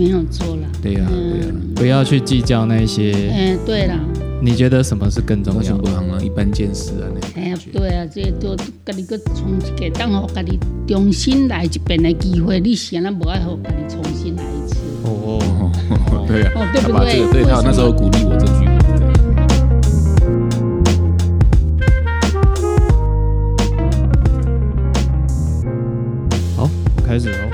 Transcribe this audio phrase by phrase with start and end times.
[0.00, 0.62] 没有做了。
[0.82, 3.12] 对呀、对呀、嗯不要去计较那些。
[3.30, 3.94] 哎，对了，
[4.40, 5.90] 你觉得什么是更重我要的？
[5.90, 10.58] 想不一般见识啊，那哎呀，对啊，这都家己个重一个，当互家己
[10.88, 14.76] 重新来一遍的机会，你显然无爱互家己重新来一次。
[15.04, 18.66] 哦，哦， 对呀、哦对不对对他那时候鼓励我这句。
[26.56, 26.70] 好，
[27.06, 27.49] 开始喽。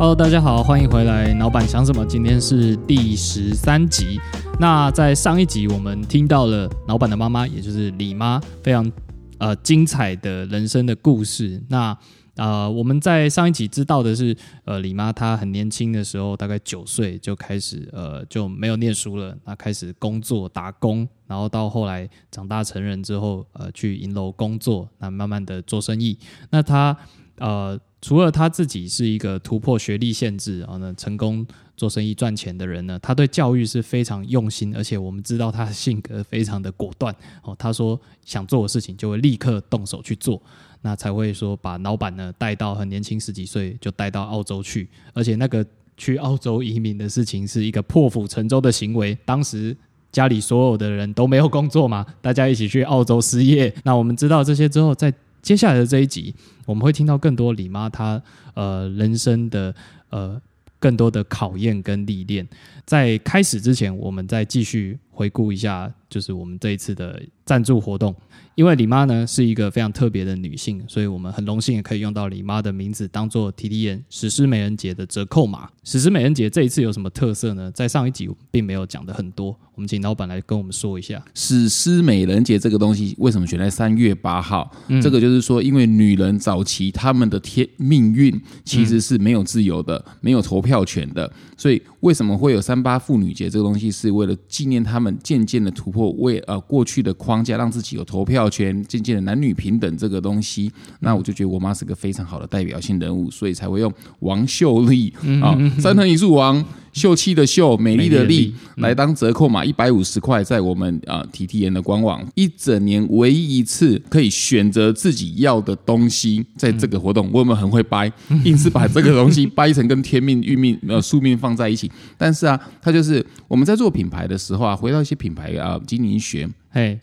[0.00, 1.34] Hello，大家好，欢迎回来。
[1.34, 2.06] 老板想什么？
[2.06, 4.18] 今天是第十三集。
[4.58, 8.90] 那在上一集，我们听到了老板的妈妈，也就是李妈，非常
[9.36, 11.62] 呃精彩的人生的故事。
[11.68, 11.94] 那
[12.36, 26.18] 呃，我们在上一集知道的是，呃，李妈她很年轻的时候，大概九岁就开始呃就没有念书了，那开始工作打工，然后到后来长大成人之后，呃，去银楼工作，那慢慢的做生意。
[26.48, 26.96] 那她
[27.40, 31.44] 呃，除了他自己是一个突破学历限制，然后呢成功
[31.76, 37.56] 做生意赚钱的人呢，他对教育是非常用心，而且我们知道他的性格非常的果断哦。
[37.58, 40.40] 他说想做的事情就会立刻动手去做，
[40.82, 49.76] 那才会说把老板呢带到很年轻十几岁就带到澳洲去，而且那个去澳洲移民的事情是一个破釜沉舟的行为，当时。
[50.12, 53.72] 家里所有的人都没有工作嘛，大家一起去澳洲失业。
[53.84, 56.34] 那我们知道这些之后，在接下来的这一集，
[56.66, 58.22] 我们会听到更多李妈她
[58.54, 59.74] 呃人生的
[60.10, 60.40] 呃
[60.78, 62.46] 更多的考验跟历练。
[62.84, 68.16] 在开始之前，我们再继续回顾一下，就是我们这一次的赞助活动。
[68.54, 75.68] 因为李妈呢是一个非常特别的女性，所以我们很荣幸也可以用到李妈的名字当做 T T N 史诗美人节的折扣码。
[75.84, 77.70] 史诗美人节这一次有什么特色呢？
[77.72, 81.22] 在上一集并没有讲的很多，我们请老板来跟我们说一下。
[81.34, 84.70] 史诗美人节这个东西为什么选在三月八号？
[84.88, 93.90] 嗯这个就是说，因为女人早期她们的天命运其实是没有自由的，没有投票权的，所以为什么会有三八妇女节这个东西？
[93.90, 100.70] 是为了纪念她们渐渐的突破为呃过去的框架，让自己有投票权，渐渐的男女平等这个东西。
[101.00, 105.12] 那我就觉得我妈是个非常好的代表性人物，所以才会用王秀丽
[105.42, 106.64] 啊，三藤一树王。
[106.92, 118.10] 秀气的秀，美丽的丽来当折扣码一百五十块，在我们啊 T T N 的官网，一整年唯一一次可以选择自己要的东西，在这个活动，我有没有很会掰？
[118.44, 121.90] 硬是把这个东西掰成跟天命、运命、呃宿命放在一起。
[122.18, 126.98] 但是啊，它就是我们在做品牌的时候啊，回到一些品牌啊经营学，嘿，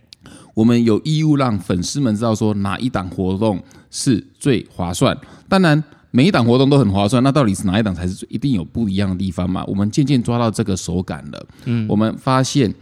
[0.53, 5.17] 我们有义务让粉丝们知道说哪一档活动是最划算。
[5.47, 5.81] 当然，
[6.17, 9.63] 每一档活动都很划算，那到底是哪一档才是一定有不一样的地方嘛？
[9.65, 11.45] 我们渐渐抓到这个手感了。
[11.65, 12.73] 嗯，我们发现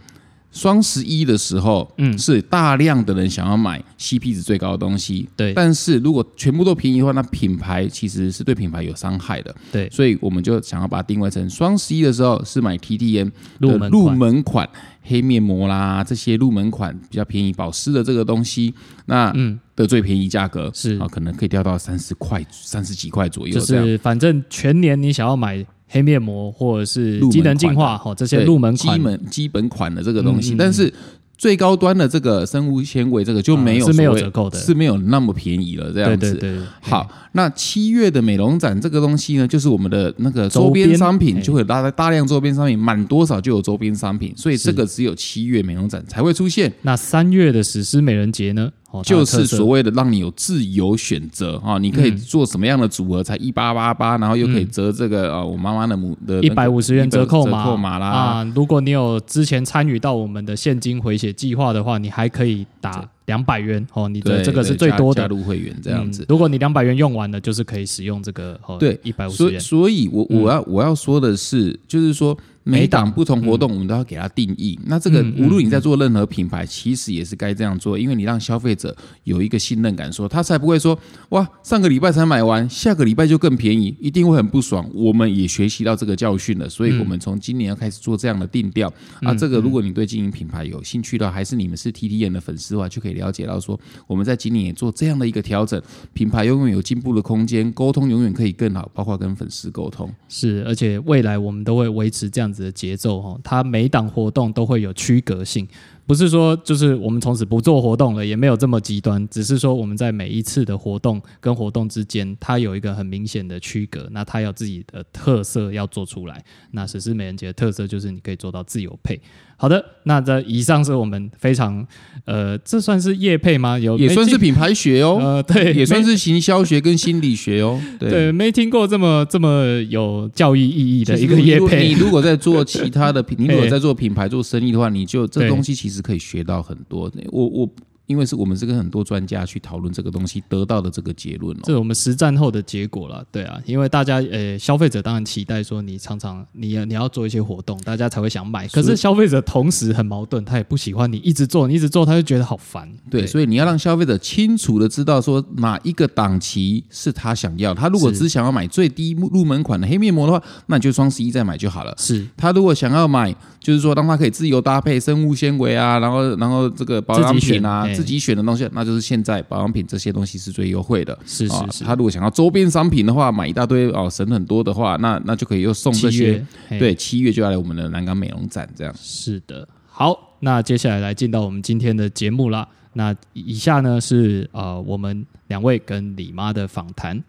[0.56, 5.28] 双十一的时候，嗯，是大量的人想要买 CP 值最高的东西。
[5.36, 9.54] 对但是如果全部都便宜的话，那品牌其实是对品牌有伤害的。
[9.70, 13.30] 对，所以我们就想要把它定位成双十一的时候是买 TTM
[13.60, 14.66] 入门入门款
[15.02, 18.74] 黑面膜啦，这些入门款比较便宜保湿的这个东西，
[19.04, 23.60] 那嗯的最便宜价格是啊，可能可以掉到三十块、三十几块左右就。
[23.60, 28.96] 是反正全年你想要买黑面膜或者是机能净化款的哈这些入门款。
[28.96, 30.92] 基本基本款的这个东西，但是
[31.38, 34.58] 最高端的这个生物纤维这个就没有啊是没有折扣的。
[34.58, 36.32] 是没有那么便宜了，这样子。
[36.34, 48.70] 对对对，好，那七月的美容展这个东西呢，就是我们的那个周周边边商品就会有大大量周边商品，满多少就有周边商品，所以这个只有七月美容展才会出现，那三月的史诗美人节呢？
[48.98, 57.64] 哦，就是所谓的让你有自由选择啊，你可以做什么样的组合，才一八八八，然后又可以折这个啊，我妈妈的母的一百五十元折扣码。
[57.64, 58.52] 折扣码啦，啊！
[58.54, 65.22] 如果你有之前参与到我们的现金回血计划的话，你还可以打两百元哦，你的对，这个是最多的。
[65.22, 66.22] 加入会员这样子。
[66.22, 66.26] 嗯。
[66.28, 69.60] 如果你两百元用完了，就是可以使用这个哦，对一百五十所以，元。
[69.60, 72.36] 所以我我要我要说的是，就是说
[72.68, 74.76] 每每档档不同活动，我们都要给它定义。
[74.86, 80.98] 那这个无论你在做任何品牌，其实也是该这样做，因为你让消费者有一个信任感，说他才不会说
[81.28, 84.90] 哇，上个礼拜才买完，下个礼拜就更便宜，一定会很不爽。
[84.92, 88.92] 我们也学习到这个教训了，所以我们从今年要开始做这样的定调
[89.22, 89.32] 啊。
[89.32, 93.78] 这个如果你对经营品牌有兴趣的话，还是你们是 T T N 的粉丝的话，就可以了解到说，
[94.08, 95.80] 我们在今年也做这样的一个调整，
[96.12, 100.12] 品牌永远有进步的空间，沟通永远可以更好，包括跟粉丝沟通。
[100.28, 105.66] 是，而且未来我们都会维持这样子的节奏哦，它每档活动都会有区隔性，
[106.06, 116.44] 不是说就是我们从此不做活动了，也没有这么极端，只是说我们在每一次的活动跟活动之间，它有一个很明显的区隔，那它有自己的特色要做出来。
[116.70, 119.20] 那史诗美人节的特色就是你可以做到自由配。
[119.58, 121.86] 好的，那这以上是我们非常
[122.26, 123.78] 呃，这算是业配吗？
[123.78, 127.80] 有也算是品牌学哦，呃，对，也算是行销学跟心理学哦。
[127.98, 131.94] 对对，没听过这么这么有教育意义的一个业配你。
[131.94, 137.10] 如果在做其他的品， 你如果在做品牌做生意的话，你就这对东西其实可以学到很多。
[137.30, 137.68] 我我
[138.06, 141.60] 因为是我们是跟很多专家去讨论这个东西得到的这个结论哦。
[141.64, 148.66] 这是我们实战后的结果了，对啊，因为大家呃，消费者当然期待说你常常你要你要做一些活动，大家才会想买。
[148.68, 152.90] 可是消费者同时很矛盾，他也不喜欢你一直做，你一直做，他就觉得好烦。
[153.10, 157.74] 对，所以你要让消费者清楚的知道说哪一个档期是他想要。
[157.74, 161.94] 他如果只想要买最低入门款的黑面膜的话，那你就双十一再买就好了。
[161.98, 171.18] 是他如果想要买，就是说让他可以自由搭配生物纤维啊，然后然后这个保养品啊，自己选的东西，那就是现在保养品这些东西是最优惠的。
[171.24, 178.94] 是啊是是，他如果想要周边商品的话，买一大堆哦，省很多的话，那那就可以又送这些对，七月就要来我们的南港美容展，这样。
[178.98, 182.68] 是的，好，那接下来来进到我们今天的节目啦。
[182.92, 187.22] 那以下呢是呃我们两位跟李妈的访谈。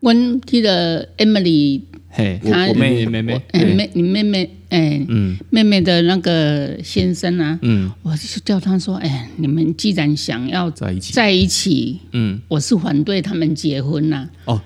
[0.00, 5.36] 阮记得 Emily，嘿，她我妹妹妹，妹你妹妹，哎、嗯。
[5.50, 7.90] 妹妹的那个先生啊，嗯。
[8.02, 14.60] 我就叫他说，哎、你们既然想要在一起，在一起，嗯，我是反对他们结婚呐、哦，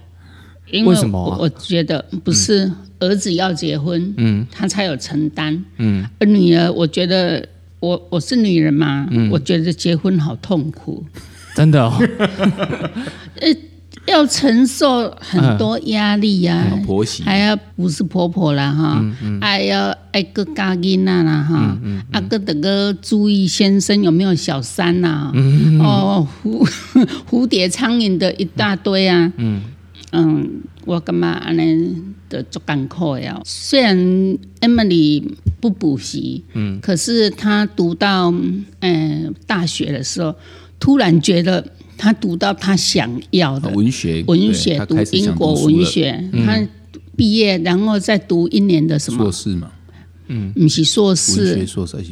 [0.70, 1.36] 因为为什么啊？
[1.36, 2.70] 我我觉得不是
[3.00, 4.46] 儿子要结婚，嗯。
[4.52, 7.44] 他才有承担，嗯，而女儿，我觉得
[7.80, 9.28] 我我是女人嘛，嗯。
[9.30, 11.04] 我觉得结婚好痛苦，
[11.56, 11.92] 真的哦，
[14.06, 16.82] 要承受很多压力呀、嗯。
[16.82, 17.22] 婆媳。
[17.22, 21.78] 还要不是婆婆啦哈，嗯还要爱个家囡仔啦哈，
[22.12, 25.80] 啊个得个注意先生有没有小三呐、嗯。
[25.80, 26.68] 哦蝴
[27.30, 30.60] 蝴蝶苍蝇的一大堆啊，嗯。
[30.86, 31.96] 我感觉安尼
[32.28, 33.40] 的足艰苦呀。
[33.42, 33.96] 虽然
[34.60, 35.24] Emily
[35.58, 40.34] 不补习，嗯，可是她读到嗯、呃大学的时候，
[40.78, 46.66] 突然觉得她读到他想要的，文学文学读英国文学，他
[47.16, 49.24] 毕业然后再读一年的什么？
[49.24, 49.32] 硕？
[49.32, 49.70] 士嘛，
[50.28, 50.52] 嗯。
[50.52, 52.10] 不是硕文学士，硕士还是。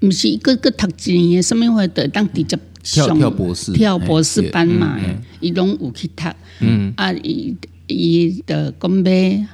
[0.00, 4.98] 不是一个个读一年的，什么会得当直接跳上跳博士，跳博士班嘛。
[5.40, 6.24] 伊拢有去读，
[6.60, 6.92] 嗯。
[6.96, 9.46] 啊，伊伊的讲要，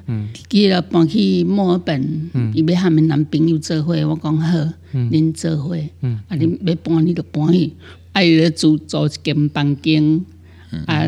[0.51, 4.59] 伊了搬去墨尔本，伊要和阮男朋友做伙，我讲好，
[4.93, 5.77] 恁做伙，
[6.29, 7.73] 啊，恁要搬你就搬去，
[8.15, 10.25] 啊，伊咧租租一间房间，
[10.87, 11.05] 啊，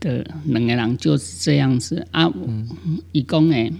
[0.00, 2.04] 的两个人就是这样子。
[2.10, 2.32] 啊，
[3.12, 3.72] 伊讲诶，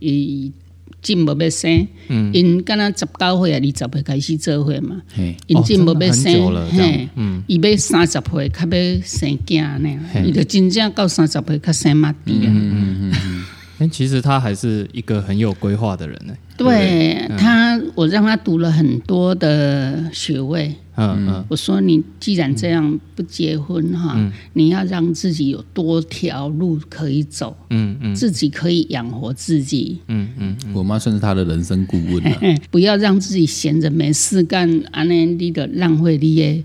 [0.00, 0.52] 伊
[1.00, 1.86] 进无要生，
[2.32, 5.00] 因敢若十九岁啊，二十岁开始做伙嘛。
[5.14, 6.32] 嘿，因真无要生
[6.70, 7.08] 嘿，
[7.46, 13.46] 伊要三十岁较要生囝呢，伊就真正到三十岁较生妈弟嗯啊。
[13.78, 16.34] 哎，其实他还是一个很有规划的人呢。
[16.56, 20.74] 对他，我让他读了很多的学位。
[20.94, 24.14] 嗯嗯我说你既然这样不结婚哈，
[24.52, 29.98] 你要让自己有多条路可以走，嗯嗯自己可以养活自己。
[30.08, 32.30] 嗯嗯，我妈算是他的人生顾问了。
[32.40, 36.62] 嘿 不要让自己闲着没事干，安尼你的浪费你的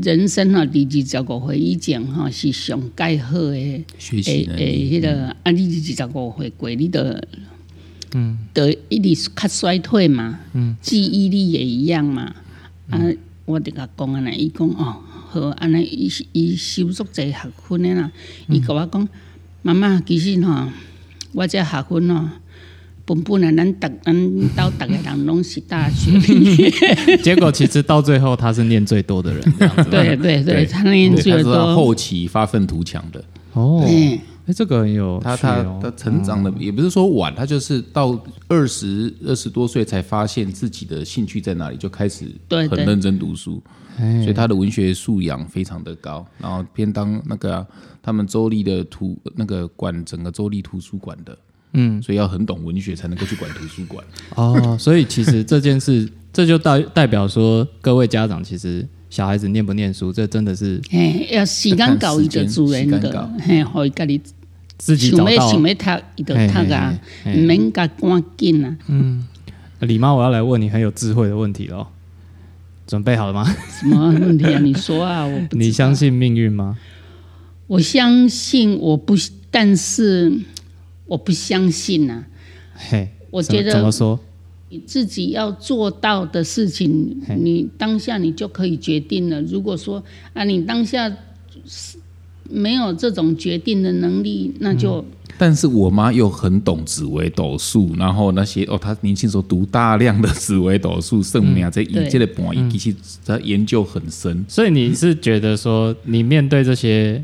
[0.00, 0.64] 人生哈。
[0.64, 3.84] 第二十五岁以前哈是上盖好的。
[3.98, 7.22] 学习诶诶，能力，迄个啊，你二十五岁过，你的
[8.16, 12.34] 嗯，的一直较衰退嘛，嗯，记忆力也一样嘛，
[12.88, 12.98] 啊，
[13.44, 14.96] 我伫甲讲安尼，伊讲哦，
[15.28, 18.10] 好，安尼伊伊修足侪学分的啦，
[18.48, 19.08] 伊甲我讲，
[19.62, 20.68] 妈妈，其实吼，
[21.32, 22.28] 我这学分吼。
[23.08, 29.40] 本本啊咱逐咱到逐个人拢是大学 毕业，结果其实到最后他是念最多的人。
[29.88, 33.22] 对对对，对他那年对他是他最多，后期发愤图强的。
[33.52, 35.80] 哦，哎，哎，这个很有他他趣哦。
[35.82, 43.62] 他成长的也不是说晚，他就是到二十二十多岁才发现自己的兴趣在哪里，就开始很认真读书，
[43.98, 44.22] 哎。
[44.22, 47.66] 所以他的文学素养非常的高，然后偏当那个啊、
[48.00, 51.38] 他们州立的图那个管整个州立图书馆的，
[51.72, 52.00] 嗯。
[52.00, 54.04] 所以要很懂文学才能够去管图书馆。
[54.36, 64.20] 哦，所以其实这件事， 这就代代表说，各位家长其实小孩子念不念书，这真的是嘿，要时间到伊就自然个时间到，嘿，互伊家己
[64.78, 66.40] 自己找到想要读，伊就读
[66.72, 68.76] 啊，嘿嘿嘿毋免甲赶紧啊。
[69.80, 71.86] 李妈，我要来问你很有智慧的问题喽，
[72.86, 73.44] 准备好了吗？
[73.68, 74.58] 什么问题啊？
[74.60, 75.94] 你说啊，我不你相？
[75.94, 76.78] 信命运吗？
[77.66, 79.14] 我相信，我不，
[79.50, 80.32] 但是
[81.06, 82.24] 我不相信啊。
[82.74, 84.18] 嘿，我觉得怎么说？
[84.68, 89.40] 你自己要做到的事情，你当下你就可以决定了。
[89.42, 90.02] 如果说
[90.32, 91.08] 啊，你当下
[91.64, 91.98] 是
[92.50, 95.04] 没有这种决定的能力，那就、
[95.38, 102.08] 但是我妈又很懂紫微斗数，然后那些哦，她年轻时候读大量的紫微斗数、圣命这以对。
[102.08, 104.44] 这类本意，其实她研究很深。
[104.48, 107.22] 所以你是觉得说，你面对这些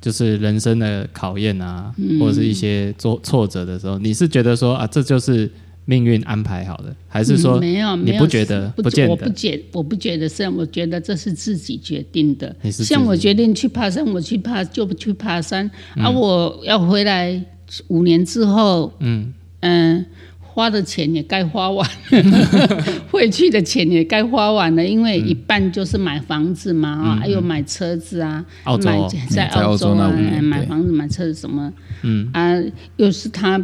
[0.00, 2.20] 就是人生的考验啊，嗯。
[2.20, 5.50] 或者是一些挫挫折的时候，你是觉得说啊，这就是
[5.84, 9.10] 命运安排好的，还是说嗯没有，你不觉得不不见得？
[9.10, 12.54] 我不觉，我不觉得是我觉得这是自己决定的。
[12.70, 16.04] 像我决定去爬山，我去爬就去爬山，嗯。
[16.04, 17.40] 啊，我要回来
[17.88, 19.32] 五年之后，嗯。
[19.60, 20.06] 嗯。
[20.40, 31.72] 花的钱也该花完了， 回去的钱也该花完了，因为一半就是买房子嘛，啊、还有买车子啊，嗯澳洲买哦在在澳澳洲买房子、买车子什么，
[32.02, 32.30] 嗯。
[32.32, 32.54] 啊，
[32.98, 33.58] 又是他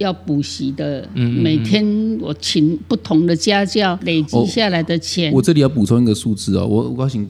[0.00, 1.84] 要补习的，嗯每天
[2.20, 7.28] 我请不同的家教，累积下来的钱，我这里要补充一个数字哦，我我请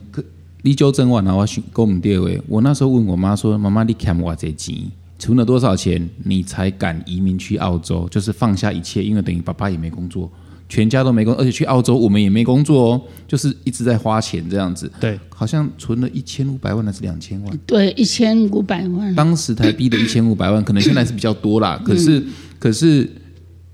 [0.63, 4.75] 你纠正我啊，我想跟我们第二位，我那时候问我妈说：“妈妈，你欠我这钱，
[5.19, 8.07] 存了多少钱，你才敢移民去澳洲？
[8.09, 10.31] 就是放下一切，因为等于爸爸也没工作，
[10.69, 14.89] 全家都没工，而且去澳洲我们也没工作哦，就是一直在花钱这样子。
[14.99, 17.59] 对，好像存了一千五百万还是两千万？
[17.65, 21.81] 对一千五百万，当时台币的一千五百万，可能现在是比较多啦。
[21.83, 22.23] 可是，
[22.61, 23.09] 可是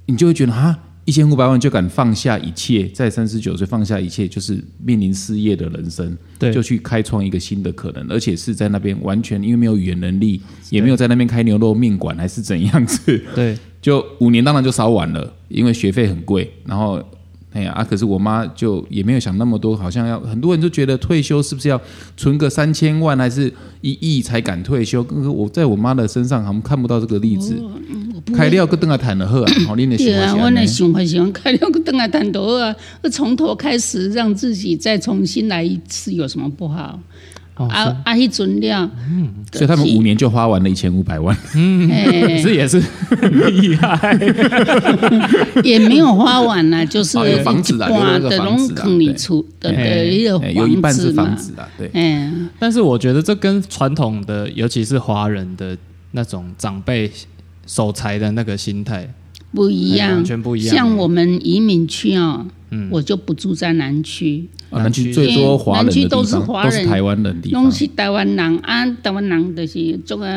[0.06, 17.04] 你就会觉得啊，一千五百万就敢放下一切，在三十九岁放下一切，就是面临失业的人生，对就去开创一个新的可能，而且是在那边完全因为没有语言能力，也没有在那边开牛肉面馆，还是怎样子，对， 就五年当然就烧完了，因为学费很贵，然后。
[17.54, 17.84] 哎呀啊！
[17.84, 21.82] 可是我妈就也没有想那么多，好像要很多人都觉得退休是不是要
[22.16, 23.52] 存个三千万还是
[23.82, 25.02] 一亿才敢退休？
[25.34, 27.56] 我在我妈的身上好像看不到这个例子。
[28.36, 32.76] 开料个灯啊谈了喝啊，好，恁的对啊，我那想法喜欢开料个灯啊谈头啊，
[33.12, 37.00] 从头开始让自己再重新来一次，有什么不好？
[37.58, 38.90] 哦，啊啊，一准量，
[39.52, 41.36] 所以他们五年就花完了一千五百万。
[41.92, 44.18] 哎， 这也是很厉害，
[45.64, 55.78] 也没有花完啦，就是哦有房子啊一半有那个的房子啊拢坑里出的的一个哎有一半是房子啊，对，嗯，但是我觉得这跟传统的，尤其是华人的
[56.12, 57.12] 那种长辈
[57.66, 59.12] 守财的那个心态
[59.54, 60.76] 不一样，哎完全不一样。
[60.76, 62.46] 像我们移民区哦，
[62.90, 66.72] 我就不住在南区，啊南区最多华人南区都是华人。
[66.72, 70.28] 都是台湾人地方，拢是台湾人啊，台湾人就是这个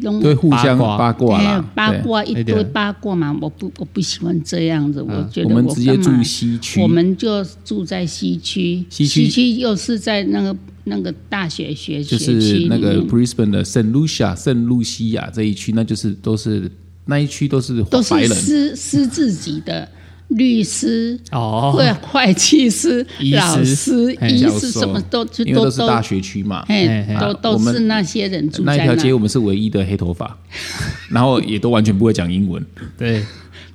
[0.00, 0.98] 拢对互相八卦。
[0.98, 6.80] 八卦哎啦，八卦一堆八卦嘛，我不我不喜欢这样子，我觉得我们直接住西区。
[6.80, 9.52] 我，们就住在西区，西区。
[9.54, 16.70] 又是在那个那个大学学就是那个 Brisbane 的圣露西亚、圣露西亚这一区，那就是都是
[17.06, 19.88] 那一区都是都是白人，师师自己的
[20.28, 21.18] 律师。
[21.32, 26.64] 哦，会会计师、老师、嘿医师什么都就因为都都是大学区嘛。
[26.68, 30.38] 嘿嘿嘿，都都是那些人住在那一条街，我们是唯一的黑头发，
[31.10, 32.64] 然后也都完全不会讲英文。
[32.96, 33.24] 对，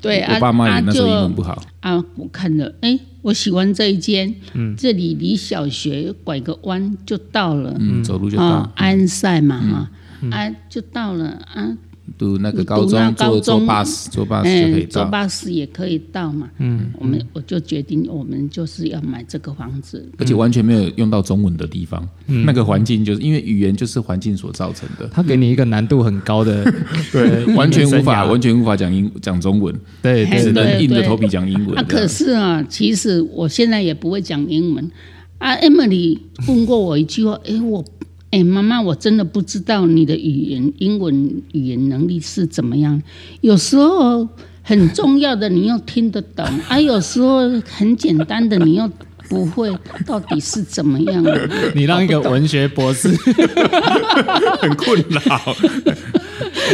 [0.01, 9.89] 对啊，我爸妈啊也那时候英文不好，啊，我看了，哎，我喜欢这一间，嗯，这里离小学拐个弯就到了，嗯，走路就啊到，安塞嘛哈，
[10.29, 11.77] 啊就到了啊，
[12.17, 15.09] 读那个高中坐坐高中 bus 坐 bus 就可以哎，坐到。
[15.09, 22.45] 巴士也可以到嘛，嗯，我们我就决定我们就是要买这个房子，而且完全没有用到中文的地方，嗯。
[22.45, 26.63] 那个环境就是因为语言就是环境所造成的，他给你一个难度很高的，
[27.11, 34.91] 对， 完全无法完全无法讲英讲中文，对哎只能硬着对头皮讲英文啊，可是啊，其实我现在也不会讲英文。
[35.39, 36.17] 啊，Emily
[36.47, 37.83] 问过我一句话，诶，我，
[38.33, 42.99] 诶，妈妈，我真的不知道你的语言英文语言能力是怎么样。
[43.41, 44.27] 有时候
[44.63, 48.89] 很重要的你又听得懂， 啊，有时候很简单的你又
[49.29, 49.71] 不会，
[50.07, 51.23] 到底是怎么样？
[51.75, 53.07] 你让一个文学博士，
[54.59, 55.55] 很困扰。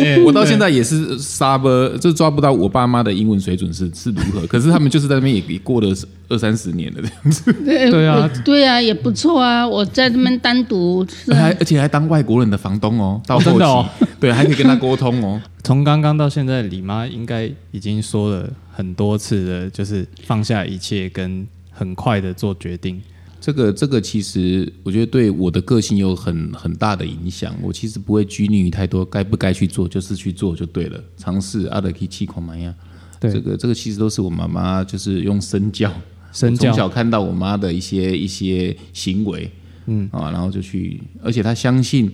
[0.04, 4.46] 哎 我到现在也是沙波，就抓不到我爸妈的英文水准是是如何。
[4.48, 5.88] 可是他们就是在那边也也过了
[6.28, 9.68] 二三十年了，这样子， 对对啊，对啊，也不错啊。
[9.68, 15.42] 我在那边单独还而且还当外国人的房东哦，到后期、 对，还可以跟他沟通哦。
[15.64, 23.02] 从刚刚到现在，李妈应该已经说了很多次了，就是放下一切跟很快的做决定。
[23.42, 27.56] 这个这个其实我觉得对我的个性有很很大的影响。
[27.62, 31.02] 我其实不会拘泥于太多，该不该去做就是去做就对了。
[31.18, 32.74] 尝试阿德可以气孔嘛呀，
[33.20, 35.92] 对这个这个其实都是我妈妈就是用身教，
[36.34, 39.50] 身教从小看到我妈的一些一些行为，
[39.86, 42.12] 嗯啊，然后就去，而且她相信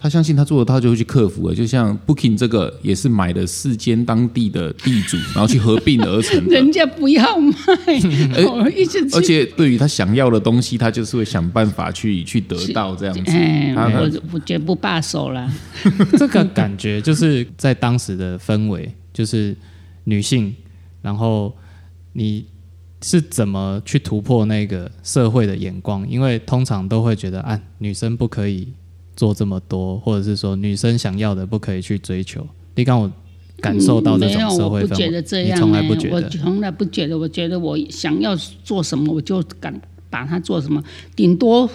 [0.00, 1.54] 他相信他做得到就会去克服了。
[1.54, 6.54] 就像 Booking 这个也是买了四间当地的地主，然后去合并而成的。
[6.54, 7.56] 人家不要卖，
[8.46, 13.32] 我一直而且对于他想要的东西，他就是会想办法去去得到这样子。
[13.32, 15.52] 哎，他我我绝不罢手了。
[16.16, 19.56] 这个感觉就是在当时的氛围，就是
[20.04, 20.54] 女性，
[21.02, 21.52] 然后
[22.12, 22.46] 你
[23.02, 26.08] 是怎么去突破那个社会的眼光？
[26.08, 28.68] 因为通常都会觉得，啊，女生不可以
[29.18, 32.46] 做这么多，或者是说女生想要的不可以去追求。
[32.76, 33.10] 你刚我
[33.60, 36.14] 感受到这，种社我不觉会氛围，你得这样、欸，从来不觉得。
[36.14, 37.18] 我从来不觉得。
[37.18, 39.74] 我觉得我想要做什么，我就敢
[40.08, 40.80] 把它做什么，
[41.16, 41.68] 顶多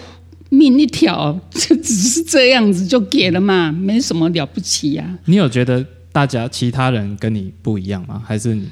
[0.48, 8.22] 命一条，就只是这样子就给了嘛，没什么了不起呀、你有觉得大家其他人跟你不一样吗？
[8.24, 8.66] 还是你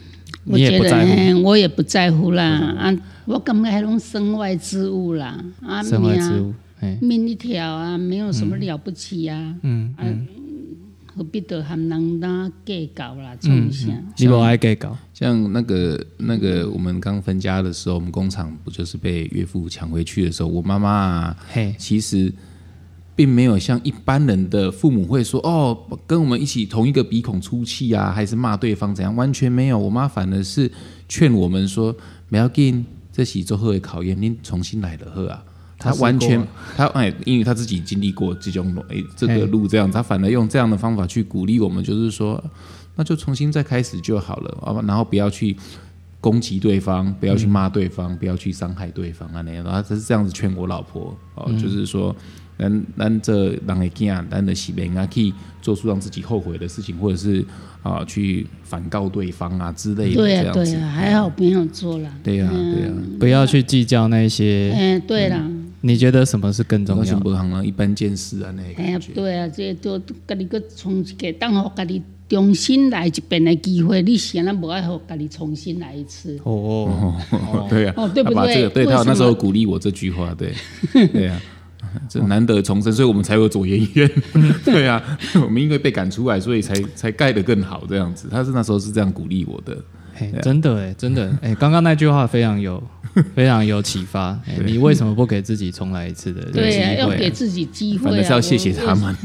[0.45, 1.12] 我觉得、你也不在乎？
[1.12, 2.45] 欸我也不在乎啦。
[2.79, 6.55] 啊，我感觉还拢身外之物啦，啊，身外之物？
[6.83, 10.05] 哎，命一条啊，没有什么了不起啊、嗯啊。
[11.15, 13.37] 何必得和人家计较啦？
[13.39, 13.93] 从啥？
[14.17, 14.97] 你不爱计较？
[15.12, 22.33] 像那个那个，我们刚分家的时候，我们工厂不就是被岳父抢回去的时候，我妈妈啊，嘿，其实
[23.15, 29.79] 并没有像一般人的父母会说哦，跟我们一起同一个鼻孔出气啊，还是骂对方怎样，完全没有。
[29.79, 30.73] 我妈反而是
[31.11, 31.95] 劝我们说，
[32.31, 35.45] 不要紧，这是做后的考验，您重新来了喝啊。
[35.83, 36.47] 他完全，
[36.77, 42.43] 他哎，因为他自己经历过这种哎这个路这样，他反而用这样的方法去鼓励我们，就是说，
[42.97, 45.57] 那就重新再开始就好了，啊，然后不要去
[46.21, 49.65] 攻击对方，不要去骂对方，不要去伤害对方啊那样。
[49.65, 52.15] 然后他是这样子劝我老婆哦，就是说，
[52.59, 57.45] 咱咱这人的囝，咱的是免啊去做出让自己后悔的事情，或者是
[57.83, 60.73] 啊去反告对方啊之类的对呀、这样子。
[60.73, 62.09] 对呀、还好没有做了。
[62.23, 64.73] 对呀、对呀、不要去计较那些。
[64.77, 65.43] 哎、对啦，
[65.83, 67.11] 你觉得什么是更重高要的？
[67.11, 69.01] 雄不一般见识啊，那个哎呀。
[69.15, 76.39] 对啊，这都家己个重一个，当互家己重新来一遍的机会，你显然不爱互家己重新来一次。
[76.45, 80.55] 哦，哦，对啊、哦对不对对他那时候鼓励我这句话，对，
[81.09, 81.39] 对啊、
[82.09, 84.11] 这难得重生，所以我们才有左研院，
[84.65, 88.29] 对啊、我们因为被赶出来，所以才才盖得更好这样子。
[88.31, 89.77] 他是那时候是这样鼓励我的，
[90.33, 92.83] 嘿真的哎，真的哎，刚刚那句话非常有
[93.35, 94.31] 非常有启发。
[94.47, 98.11] 哎，你为什么不给自己重来一次的对呀、机会要给自己机会啊！
[98.11, 99.17] 反正是要谢谢他们。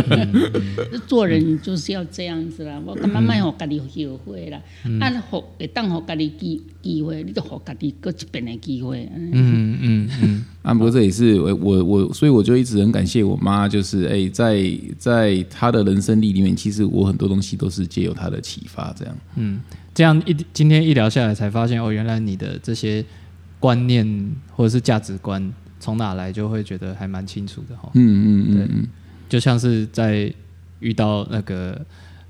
[1.06, 4.60] 做人就是要这样子啦，我感觉卖互家己后悔啦，
[5.00, 9.08] 按，互会当互家己机机会，你就互家己搁一遍的机会。
[9.14, 14.62] 嗯嗯嗯，啊，不过这也是我我我，所以我就一直很感谢我妈，就是哎、在
[14.98, 19.16] 在她的人生历里面，其实我很多东西都是借由她的启发，这样。
[19.36, 19.60] 嗯
[19.92, 23.04] 这样一今天一聊下来，才发现哦，原来你的这些
[23.58, 24.06] 观念
[24.54, 27.90] 或者是价值观从哪来，就会觉得还蛮清楚的哈。
[27.94, 28.88] 嗯嗯嗯嗯，
[29.28, 30.32] 就像是在
[30.78, 31.84] 遇到那个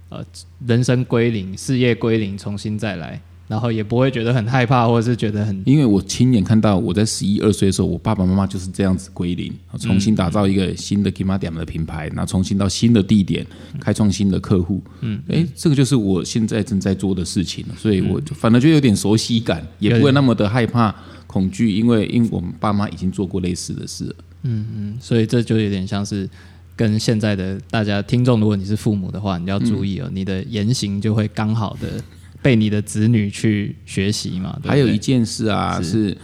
[0.08, 0.24] 呃
[0.66, 13.44] 人生归零、事业归零，重新再来，然后也不会觉得很害怕，或者是觉得很因为我亲眼看到我在十一二岁的时候，我爸爸妈妈就是这样子归零，重新打造一个新的 KIMADAM 的品牌，然后重新到新的地点，
[13.80, 14.80] 开创新的客户。
[15.00, 20.94] 嗯，哎，这个就是我现在正在做的事情了，所以我就反而就有点熟悉感，也不会那么的害怕、
[21.26, 24.14] 恐惧，因为因为我们爸妈已经做过类似的事了。
[24.44, 26.30] 嗯嗯所以这就有点像是
[26.76, 32.00] 跟现在的大家听众，如果你是父母的话，你要注意哦，你的言行就会刚好的
[32.42, 34.56] 被你的子女去学习嘛。
[34.62, 36.16] 对对还有一件事啊，是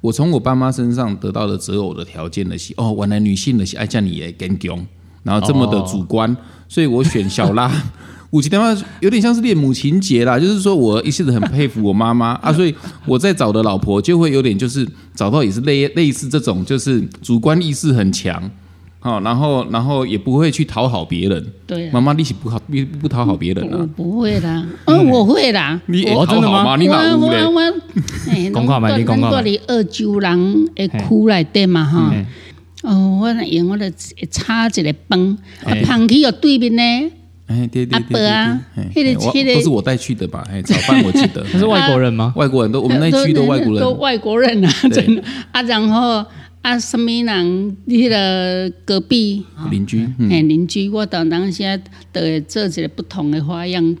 [0.00, 4.84] 我从我爸妈身上得到的择偶的条件的是，哦，原来女性的是爱叫你也跟强，
[5.22, 6.36] 然后这么的主观，
[6.68, 7.70] 所以我选小拉。
[8.30, 18.50] 五级电话有点像是恋母情节啦，就是说我一直很佩服我妈妈 啊，所以我在找的老婆就会有点就是找到也是类类似这种，就是主观意识很强，
[19.02, 21.44] 好、然后然后也不会去讨好别人。
[21.66, 25.80] 对啊妈妈力气不好不不讨好别人我啊，不会啦， 嗯，我会啦。
[25.86, 26.76] 你讨好吗？
[26.78, 27.50] 你哪有嘞我？
[27.50, 27.60] 我我，
[28.30, 32.14] 哎，讲看卖你讲看卖咱伫二州人的区内底嘛哈。
[32.84, 33.90] 哦，我那用我的
[34.30, 35.20] 炒一个饭，
[35.64, 36.82] 啊嘿，放去哦对面呢，
[37.46, 38.60] 哎，对对阿对对伯啊
[38.94, 40.44] 对，那个嘿我那个都是我带去的吧？
[40.50, 42.32] 哎，早饭我记得，他是外国人吗？
[42.36, 46.24] 外国人都我们那区都外国人都，外国人啊，真的啊，然后
[46.62, 47.76] 啊，什么人？
[47.88, 51.80] 迄个隔壁，邻居，嗯，嘿，邻居，我当当时
[52.12, 53.96] 都会做一个不同的花样。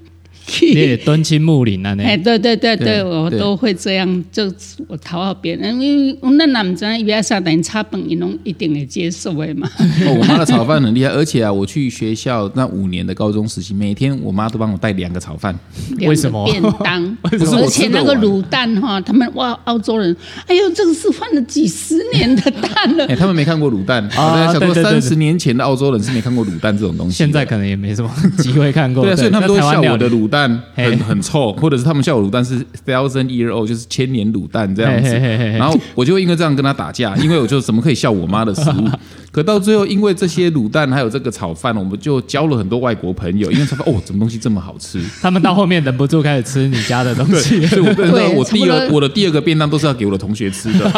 [0.60, 4.52] 你也敦亲睦邻啊，哎，那对对对对对，我都会这样，就
[4.88, 9.68] 我讨好别人，因为那男唔知伊要啥，等炒饭，伊拢一定会接受的嘛。
[10.06, 15.58] 哦，我妈的炒饭很厉害，而且啊，我去学校那五年的高中实习，每天我妈都帮我带两个炒饭，
[16.00, 16.44] 为什么？
[16.46, 20.14] 便当， 而且那个卤蛋哈，他们哇，澳洲人，
[20.46, 23.06] 哎呦，这个是放了几十年的蛋了。
[23.12, 24.92] 哎，他们没看过卤蛋，啊我在想说，对对对对。
[24.92, 27.16] 三十年前的澳洲人是没看过卤蛋这种东西的。
[27.16, 29.04] 现在可能也没什么机会看过。
[29.04, 35.14] 对啊，所以他们都笑我的卤蛋很很臭，或者是他们笑我卤蛋是 thousand year old，就是千年卤蛋这样子。
[35.58, 38.88] 然后我就会因为这样跟他打架， 因为我就怎么可以笑我妈的食物？
[39.30, 45.02] 可到最后，因为这些卤蛋还有这个炒饭，我们就交了很多外国朋友，因为才发哦，什么东西这么好吃。
[45.20, 47.66] 他们到后面忍不住开始吃你家的东西。
[47.66, 50.90] 所以 我对我第二我的第二个便当都是要给我的同学吃的。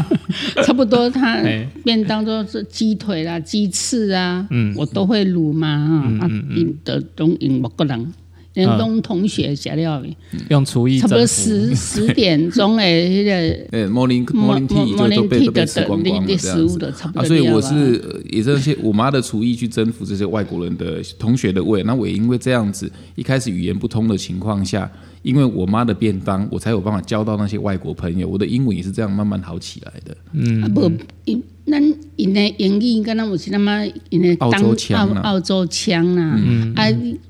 [0.64, 8.12] 差不多，他哎便当都是鸡腿啦、鸡翅啊，嗯我都会卤嘛啊，啊，因的东因我个人，
[8.54, 10.08] 连东同学写料的，
[10.50, 11.26] 用厨艺差不多。
[11.26, 16.68] 十 十点钟诶，那个对，morning morning tea 就都 morning 被被的吃光光的了这样子。
[16.68, 24.90] 食物的差不啊，所以我是呃也是那些我妈的厨艺去征服这些外国人的同学的胃，那我也因为这样子，一开始语言不通的情况下，
[25.22, 30.16] 因为我妈的便当，我才有办法交到那些外国朋友，我的英文也是这样慢慢好起来的。
[30.62, 30.90] 啊不
[31.26, 31.82] 因咱
[32.16, 36.40] 因的英语敢若有是那么因的澳洲腔啦澳澳洲腔啦，
[36.74, 36.88] 啊，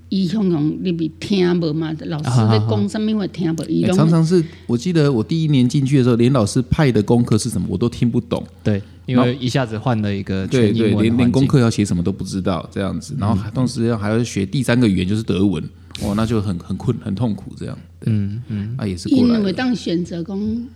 [0.09, 8.43] 伊向向你咪听无嘛，老师咧讲啥物会听无，伊哎拢常常是我记得我第一年进去的时候，连老师派的功课是什么我都听不懂。
[8.63, 11.47] 对，因为一下子换了一个对对，全英文的连连功。
[11.47, 15.63] 课要写什么都不知道这样子，然后还同时要还要学第三个语言就是德文，
[16.03, 17.79] 哦，那就很很困很痛苦这样。
[18.07, 19.27] 嗯嗯，啊也是因。
[19.43, 20.67] 为当选择讲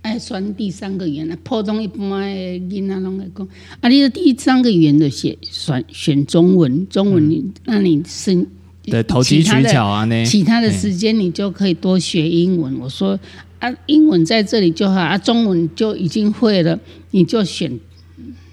[0.00, 3.46] 爱选第三个语言，普通一般的囡仔拢会讲，
[3.80, 8.46] 啊，你的第三个语言就写选选中文，中文你那你是
[8.88, 10.24] 对，投机取巧啊，那。
[10.24, 12.78] 其他的时间你就可以多学英文。
[12.78, 13.18] 我说
[13.58, 16.78] 啊，英文在这里就好啊，中文就已经会了，
[17.10, 17.78] 你就选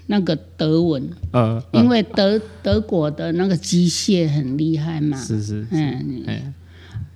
[0.06, 5.16] 那个德文，呃，因为德德国的那个机械很厉害嘛。
[5.16, 6.52] 是是，嗯哎，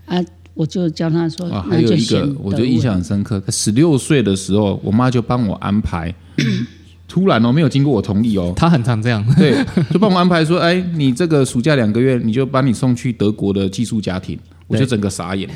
[0.06, 6.12] 啊，我就教他说，啊，那就还有一个我就印象很深刻，十六岁的时候，我妈就帮我安排，
[7.10, 9.20] 突然哦，没有经过我同意哦，他很常这样。
[9.36, 9.52] 对，
[9.90, 15.50] 就帮我安排说，哎，你这个暑假两个月，你就把你送去德国的寄宿家庭，我就整个傻眼。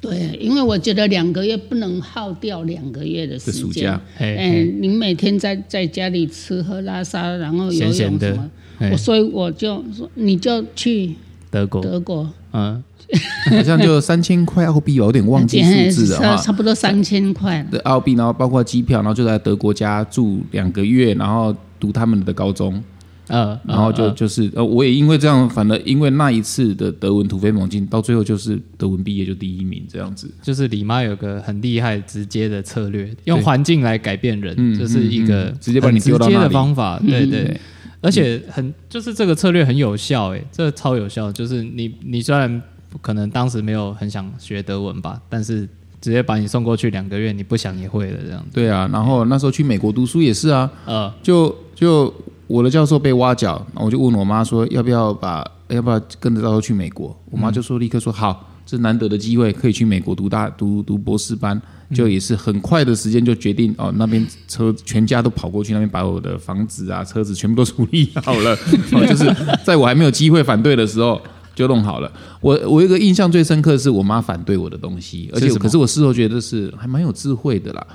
[0.00, 3.54] 对，因为我觉得两个月不能耗掉两个月的时间。
[3.54, 4.00] 的暑假。
[4.18, 4.76] 哎、嘿。
[4.78, 8.90] 你每天在在家里吃喝拉撒，然后游泳什么，嘿。
[8.92, 11.14] 我所以我就说你就去
[11.50, 12.82] 德国，德国，嗯，
[13.50, 16.42] 好像就三千块澳币吧，我有点忘记 数字了差哈。
[16.42, 17.70] 差不多三千块了。
[17.70, 22.82] 的澳币，然后包括机票，然后就在德国家住两个月，然后读他们的高中，
[23.28, 30.30] 呃，然后就呃就是呃，我也因为这样，反而因为那一次的德文突飞猛进，到最后就是德文毕业就第一名这样子。
[30.42, 36.98] 就是李妈有个很厉害直接的策略，用环境来改变人，嗯这是一个嗯嗯直接把你丢到那里方法。
[37.00, 37.60] 对对对，
[38.00, 41.30] 而且很就是这个策略很有效，诶，这个超有效。
[41.30, 42.60] 就是你你虽然
[43.00, 45.68] 可能当时没有很想学德文吧，但是
[46.00, 48.48] 直接把你送过去两个月，你不想也会了这样子。
[48.52, 52.12] 对啊，然后那时候去美国读书也是啊，呃，就就
[52.48, 61.60] 我的教授被挖角，我就问我妈说要不要把要不要跟着教授去美国，我妈就说立刻说好，这难得的机会，可以去美国读大读读博士班，
[61.94, 68.58] 就也是很快的时间就决定哦，那边车全家都跑过去那边把我的房子啊车子全部都处理好了，
[68.90, 69.32] 哦，就是
[69.64, 71.20] 在我还没有机会反对的时候。
[71.54, 72.10] 就弄好了。
[72.40, 77.86] 我我有一个印象最深刻的是我妈反对我的东西，而且可是我事后觉得是还蛮有智慧的啦。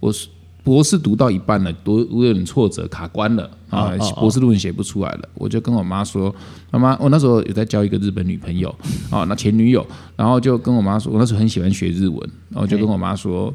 [0.00, 0.28] 我是
[0.62, 6.34] 博士读到一半了，读我有点挫折，卡关了啊哦哦，哦博士论文写不出来了，我就跟我妈说
[6.72, 8.68] ：“妈妈，我那时候有在交一个日本女朋友
[9.08, 12.18] 啊， 那前女友，然后就跟我妈说，我那时候很喜欢学日文，
[12.50, 13.54] 然后就跟我妈说，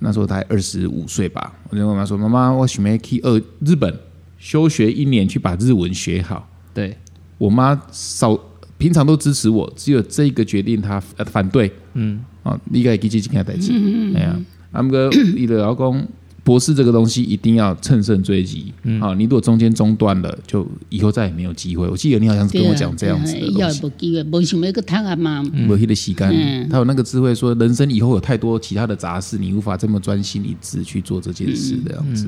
[0.00, 3.96] 那时候大概二十五岁吧，我就跟我妈说，妈妈，我准备去呃日本
[4.38, 6.48] 休学一年，去把日文学好。
[6.74, 6.96] 对，
[7.38, 8.36] 我妈少
[8.78, 11.70] 平常都支持我，只有这一个决定他呃反对。
[11.94, 13.72] 嗯，啊，你该记记今天代志，
[14.14, 16.06] 哎呀，阿姆哥，你的老公
[16.44, 18.72] 博士这个东西一定要乘胜追击。
[19.00, 21.86] 好，你如果中间中断了，就以后再也没有机会。
[21.88, 23.84] 我记得你好像是跟我讲这样子的东西。
[23.84, 25.42] 无机会，无想要去读啊嘛。
[25.42, 32.26] 没那个洗干，嗯他有那个智慧说，人生以后有太多其他的杂事，你无法这么专心一致去做这件事这样子。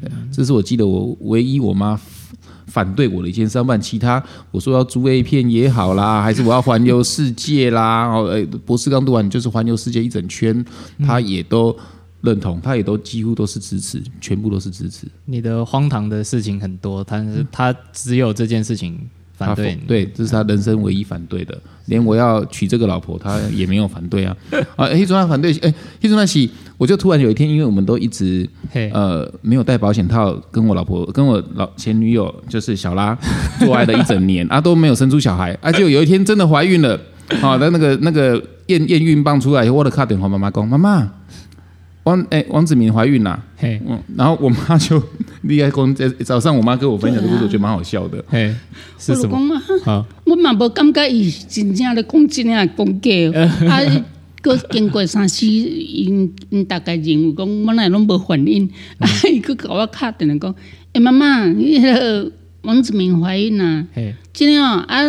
[0.00, 1.94] 对啊这是我记得我唯一我妈
[2.66, 10.64] 反对我的一千三万其他我说要租 A 片也好啦，还是我要环游世界啦， 哦，哎，博士刚读完就是环游世界一整圈，
[11.04, 11.76] 他也都
[12.22, 15.06] 认同，他也都几乎都是支持，全部都是支持。
[15.26, 18.98] 你的荒唐的事情很多，但是他只有这件事情
[19.36, 24.36] 反他对对，这是他人生唯一反对的，连我要娶这个老婆，他也没有反对啊。
[24.76, 33.16] 啊，黑中他反对，哎，黑中那起，我就突然有一天，因为我们都一直嘿，呃没有戴保险套，跟我老婆跟我老前女友就是小拉
[33.58, 36.98] 做爱了一整年 啊，都没有生出小孩，啊，就有一天真的怀孕了，
[37.40, 41.12] 好、的那个那个验验孕棒出来我的卡点，我妈妈讲，妈妈，
[42.04, 45.02] 王哎王子明怀孕啦、嘿，嗯，然后我妈就
[45.42, 48.22] 厉害公在早上我妈跟我分享的故事，我觉得蛮好笑的。
[48.28, 48.54] 嘿，
[48.98, 49.30] 是什么？
[49.38, 53.10] 讲啊，好，我嘛无感觉伊真正咧讲真诶讲假，
[53.68, 54.04] 啊，
[54.42, 60.54] 过经过三四，因因大概认为讲我来拢无反应，啊，伊去甲我敲电话讲，
[60.92, 65.02] 诶、妈妈，迄个王子明怀孕啦、嘿，真的哦，啊，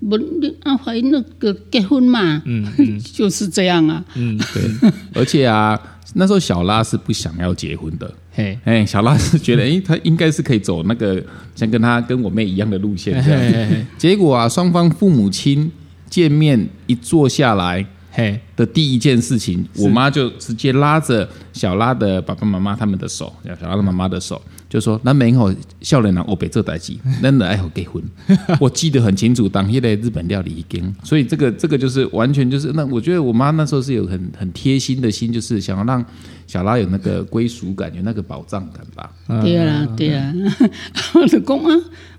[0.00, 0.16] 无
[0.62, 2.98] 啊怀孕那个结婚嘛，嗯嗯。
[3.12, 5.78] 就是这样啊，嗯，对，而且啊，
[6.18, 8.12] 那时候小拉是不想要结婚的。
[8.32, 11.22] 嘿，哎，小拉是觉得，哎，他应该是可以走那个
[11.54, 15.70] 像跟他跟我妹一样的路线结果啊，双方父母亲
[16.10, 25.50] 见面一坐下来嘿，的第一件事情，我妈就直接拉着小拉的爸爸妈妈他们的手，小拉的妈妈的手，就说：“咱没好
[25.80, 28.02] 少年人欧北这代志， 咱的爱好结婚。
[28.60, 36.04] ”我记得很清楚，当天的日本料理已经，所以这个这个就是完全就是那，我觉得我妈那时候是有很很贴心的心，就是想要让
[36.46, 39.10] 小拉有那个归属感，有那个保障感吧。
[39.42, 40.32] 对啊对啊，
[41.14, 41.76] 我就讲啊，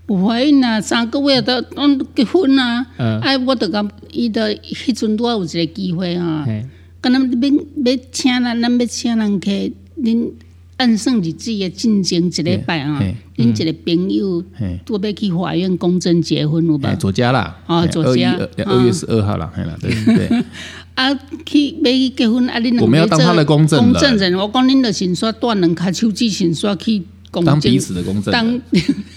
[0.08, 6.44] 有怀孕啊，三个月都拢结婚啊，嗯哎，我就讲伊的迄阵拄有一个机会啊。
[6.48, 6.66] 嘿，
[7.00, 10.32] 敢若要要请人，咱要请人去，恁
[10.80, 13.02] 按算日子的进行一礼拜啊，
[13.36, 16.98] 恁一个朋友嘿，都要去法院公证结婚有哎，无？
[16.98, 18.40] 左家啦，哎哦左家。
[18.66, 20.44] 二月十二号啦，系啦，对对。
[20.96, 21.14] 啊，
[21.46, 23.92] 去要去结婚啊，恁两我们要当他的公证人。
[23.92, 28.62] 公证人，我讲恁的先刷断两卡手指，先刷去公当彼此的公证人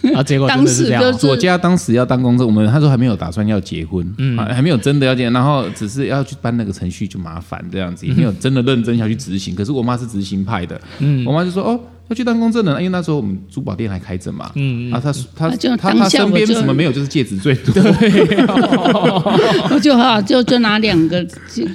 [0.02, 1.02] 当啊，结果真的是 这样。
[1.02, 4.36] 当时就哦，左家当时要当公证，我们他说还没有打算要结婚，嗯。
[4.36, 9.54] 啊，还没有真的要结，然后只是要去办那个程序就麻烦这样子，也没有真的认真要去执行。
[9.54, 11.24] 可是我妈是执行派的，嗯。
[11.24, 11.80] 我妈就说哦
[12.12, 17.72] 要去当公证人，因为那时候我们珠宝店还开着嘛，嗯啊，她她啊就她她当下身边什么没有，就是戒指最多，
[19.72, 21.66] 我就好就就拿两个戒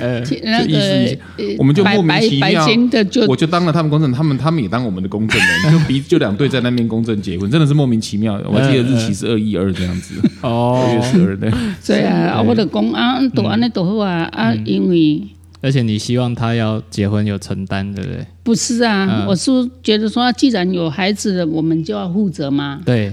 [0.00, 0.78] 呃，那个
[1.36, 8.40] 呃我们就莫名白白其妙的就我就当了他们公证人，他们他们也当我们的公证人， 就比就两对在那边公证结婚，真的是莫名其妙。
[8.46, 10.82] 我记得日期是二一二这样子，哦。
[10.86, 11.50] 二月哦，十二对。
[11.86, 15.22] 对啊，啊我的公安，都安尼都好啊啊，因为。
[15.64, 18.26] 而且你希望他要结婚有承担，对不对？
[18.42, 19.26] 不是啊，嗯。
[19.26, 19.50] 我是
[19.82, 23.10] 觉得说，既然有孩子了，我们就要负责嘛，对，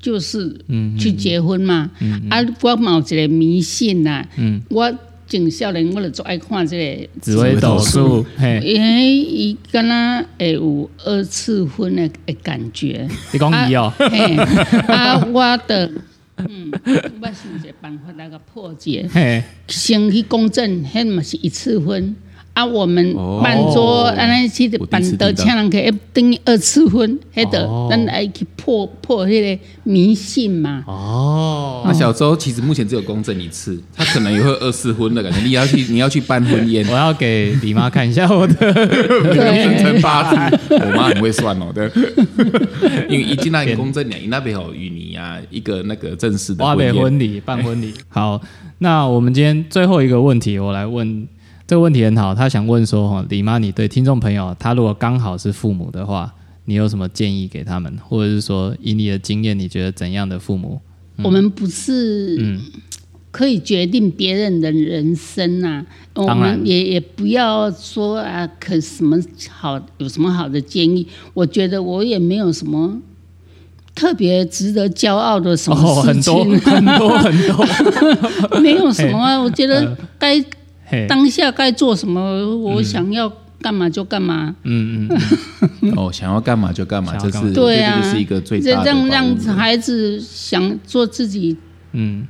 [0.00, 1.90] 就是嗯去结婚嘛。
[2.30, 4.90] 啊，我嘛有一个迷信呐、嗯，我
[5.28, 13.06] 从少年我就最爱看这个，紫微斗数，嘿，因为伊敢若会有二次婚的的感觉。
[13.34, 14.34] 你讲伊哦，嘿，
[14.88, 15.92] 啊，我的。
[16.38, 16.70] 嗯，
[17.20, 22.14] 我想一个办法来个破解，嘿，先去公证，迄嘛是一次婚。
[22.56, 30.82] 啊，我们哦办桌安尼去我第一次办得听到请人去等于二次婚，迄个哦咱来去破破迄个迷信嘛。
[30.86, 35.38] 哦，那小周其实目前只有公证一次，他可能也会二次婚的感觉。
[35.40, 38.54] 你要去，你要去办婚宴我，要给李妈看一下我的，
[39.34, 40.56] 生辰八字。
[40.74, 41.90] 我妈很会算哦，对，
[43.10, 46.64] 因为一进来公证两，那边有与你啊一个那个正式的。
[46.64, 47.92] 婚礼办婚礼。
[48.08, 48.40] 好，
[48.78, 51.28] 那我们今天最后一个问题，我来问
[51.66, 56.32] 这个问题很好，他想问说，哈，李妈，你对听众朋友，他如果刚好是父母的话，
[56.66, 60.80] 你有什么建议给他们，或者是说以你的经验，你觉得怎样的父母？
[61.22, 62.60] 我们不是嗯
[63.32, 69.18] 可以决定别人的人生呐、我当然们也也不要说啊，可什么
[69.50, 71.06] 好有什么好的建议？
[71.34, 72.98] 我觉得我也没有什么
[73.94, 79.36] 特别值得骄傲的什哦，么事很多情，很多很多， 没有什么啊。
[79.38, 80.46] 我觉得 该嘿，
[81.08, 84.54] 当下该做什么，我想要干嘛就干嘛。
[84.62, 85.20] 嗯嗯
[85.82, 91.56] 嗯， 哦，想要干嘛就干嘛，这是对啊是一个最这大的让让孩子想做自己，
[91.92, 92.26] 嗯，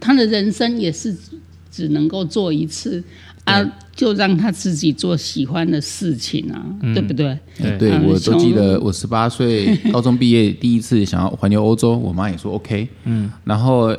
[0.00, 1.16] 他的人生也是
[1.70, 3.02] 只能够做一次
[3.44, 3.64] 啊，
[3.94, 6.60] 就让他自己做喜欢的事情啊，
[6.94, 7.38] 对不对？
[7.78, 7.92] 对。
[8.00, 12.88] 我都从记得，我十八岁高中毕业第一次想要环游欧洲，我妈也说 OK。
[13.04, 13.96] 嗯，然后，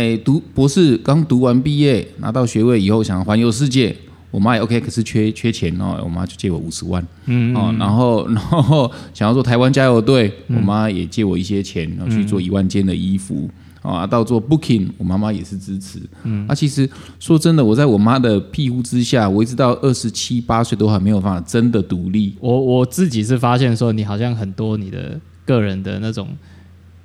[0.00, 3.94] 诶，读博士刚读完毕业，拿到学位以后想环游世界，
[4.30, 7.06] 我妈也 OK，可是缺缺钱哦，我妈就借我五十万。
[7.26, 13.48] 嗯哦，然后 然后想要做台湾加油队，我妈也借我一些钱，然后去做一万件的衣服。
[13.82, 15.98] 啊，到做 booking，我妈妈也是支持。
[16.24, 16.86] 嗯，啊，其实
[17.18, 22.34] 说真的，我在我妈的庇护之下，我一直到二十七八岁都还没有办法真的独立。
[22.40, 26.28] 我我自己是发现说，你好像很多你的个人的那种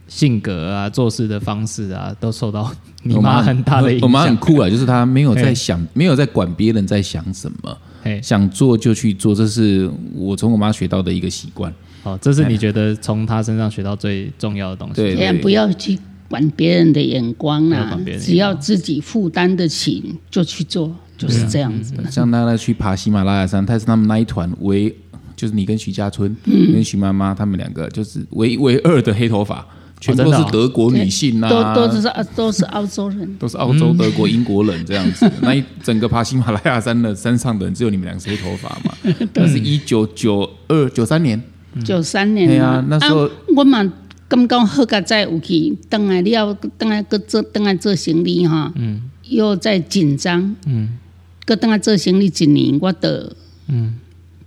[0.08, 2.72] 性格啊、做事的方式啊，都受到
[3.04, 4.36] 你我妈很大的影我妈很。
[4.38, 7.78] 酷啊，就是她没有在想，没有在管别人在想什么，
[8.22, 11.74] 想做就去做，这是我从我妈学到的一个习惯。
[12.04, 14.96] 好，这是你觉得从她身上学到最重要的东西。
[14.96, 15.98] 对不要去
[16.30, 21.96] 管别人的眼光啊只要自己负担得起就去做，就是这样子。
[22.12, 24.96] 像她那去爬喜马拉雅山，她是他们那一团唯
[25.36, 29.66] 就是你跟徐家春、嗯跟徐妈妈他们两个，就是唯唯二的黑头发，
[30.00, 33.34] 全部都是德国女性都啊，都是都是澳洲人。
[33.40, 35.30] 都是澳洲、德国、英国人这样子。
[35.42, 38.94] 那一整个爬喜马拉雅山的山上的人，只有你们两个是黑头发嘛？
[39.34, 41.42] 那是一九九二九三年，
[41.84, 43.92] 九三年对嘛啊那时候我嘛
[44.28, 50.98] 刚刚好甲再有去，等来了，等来搁做，等来做行李哈，嗯，又在紧张，嗯，
[51.46, 53.36] 搁等来做行李一年，我的，
[53.68, 53.96] 嗯，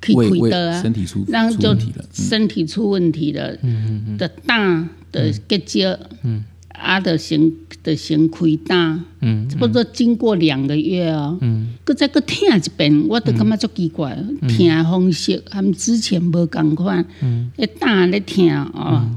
[0.02, 14.16] 去胃胃开刀啊，身体出然后就出问题了，身体出问题了，嗯嗯的胆的结节，嗯，啊的先的先开胆，嗯，差不多经过两个月哦，嗯，搁再搁听一遍，我都感觉足奇怪，
[14.48, 19.10] 听的方式和之前无共款，嗯，迄胆咧听哦，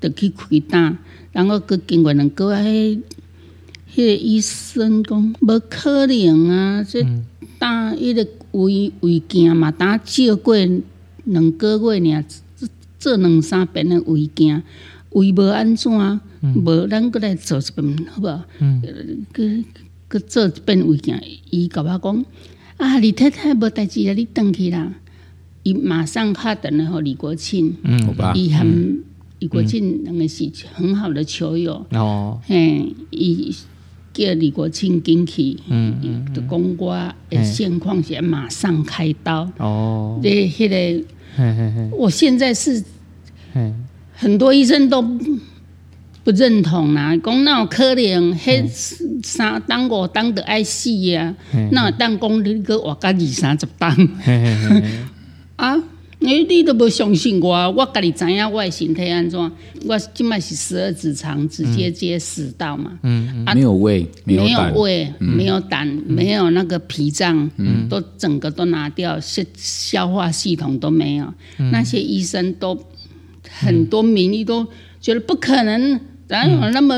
[0.00, 0.98] 就去开胆，
[1.32, 3.00] 然后搁经过两个月，迄
[3.94, 7.02] 迄个医生讲无可能啊，这
[7.58, 10.54] 胆迄个胃胃镜嘛，当照过
[11.24, 12.24] 两个月尔，
[12.56, 14.62] 做做两三遍的胃镜，
[15.10, 15.90] 胃无安怎，
[16.54, 18.44] 无咱搁来做一遍好无？
[19.32, 19.64] 佮
[20.08, 21.18] 佮做一遍胃镜，
[21.50, 22.24] 伊甲我讲
[22.76, 24.92] 啊，李太太无代志啊，你转去啦。
[25.62, 27.74] 伊马上打电话互李国庆，
[28.06, 28.32] 好吧？
[28.36, 28.66] 伊含
[29.40, 31.84] 李国庆两个是很好的球友。
[31.90, 33.52] 哦，嘿，伊
[34.12, 39.50] 叫李国庆进去，嗯嗯，就讲我的现况是马上开刀。
[39.58, 41.04] 哦，你，迄个
[41.36, 42.84] 嘿嘿嘿，我现在是
[43.52, 43.72] 嘿，
[44.16, 45.02] 很多医生都
[46.24, 51.34] 不认同啦，讲那有可能，迄三当五当的爱死啊，
[51.70, 53.94] 那有当讲你个活到二三十当？
[55.56, 55.82] 啊？
[56.18, 59.38] 你你都无相信我，我家己知影我的身体安怎？
[59.84, 62.98] 我即摆是十二指肠直接接食道嘛，
[63.44, 67.48] 啊没有胃，没有胃，没有胆，没有那个脾脏，
[67.90, 71.32] 都整个都拿掉，消消化系统都没有。
[71.70, 72.74] 那些医生都
[73.60, 74.66] 很多名医都
[75.00, 76.96] 觉得不可能，哪有那么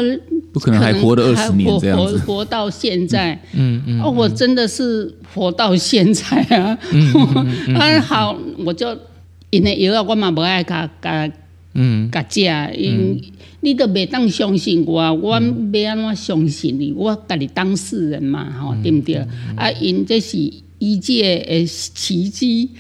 [0.53, 2.19] 不可能还活了二十年这样子。
[2.19, 3.39] 活活到现在。
[3.53, 6.79] 嗯嗯，哦，我真的是活到现在啊！
[7.79, 8.97] 啊，好，我就
[9.51, 11.31] 因为药啊，我嘛无爱甲甲
[11.75, 12.41] 嗯甲食，
[12.77, 13.23] 因
[13.61, 15.37] 你都袂当相信我，我要
[15.91, 16.93] 安怎相信你？
[16.97, 19.17] 我家己当事人嘛，吼、对毋对？
[19.57, 20.39] 啊，因这是
[20.79, 22.71] 医界的奇迹。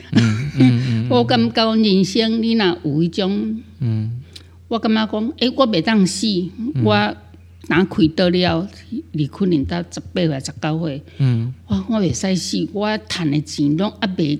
[1.10, 3.60] 我感觉人生你若有一种，
[4.68, 6.26] 我感觉讲，诶、我袂当死，
[6.84, 7.16] 我
[7.68, 8.68] 若开刀了，
[9.12, 11.54] 离可能到十八岁、十九岁，嗯。
[11.66, 14.38] 我我袂使死，我趁的钱拢还袂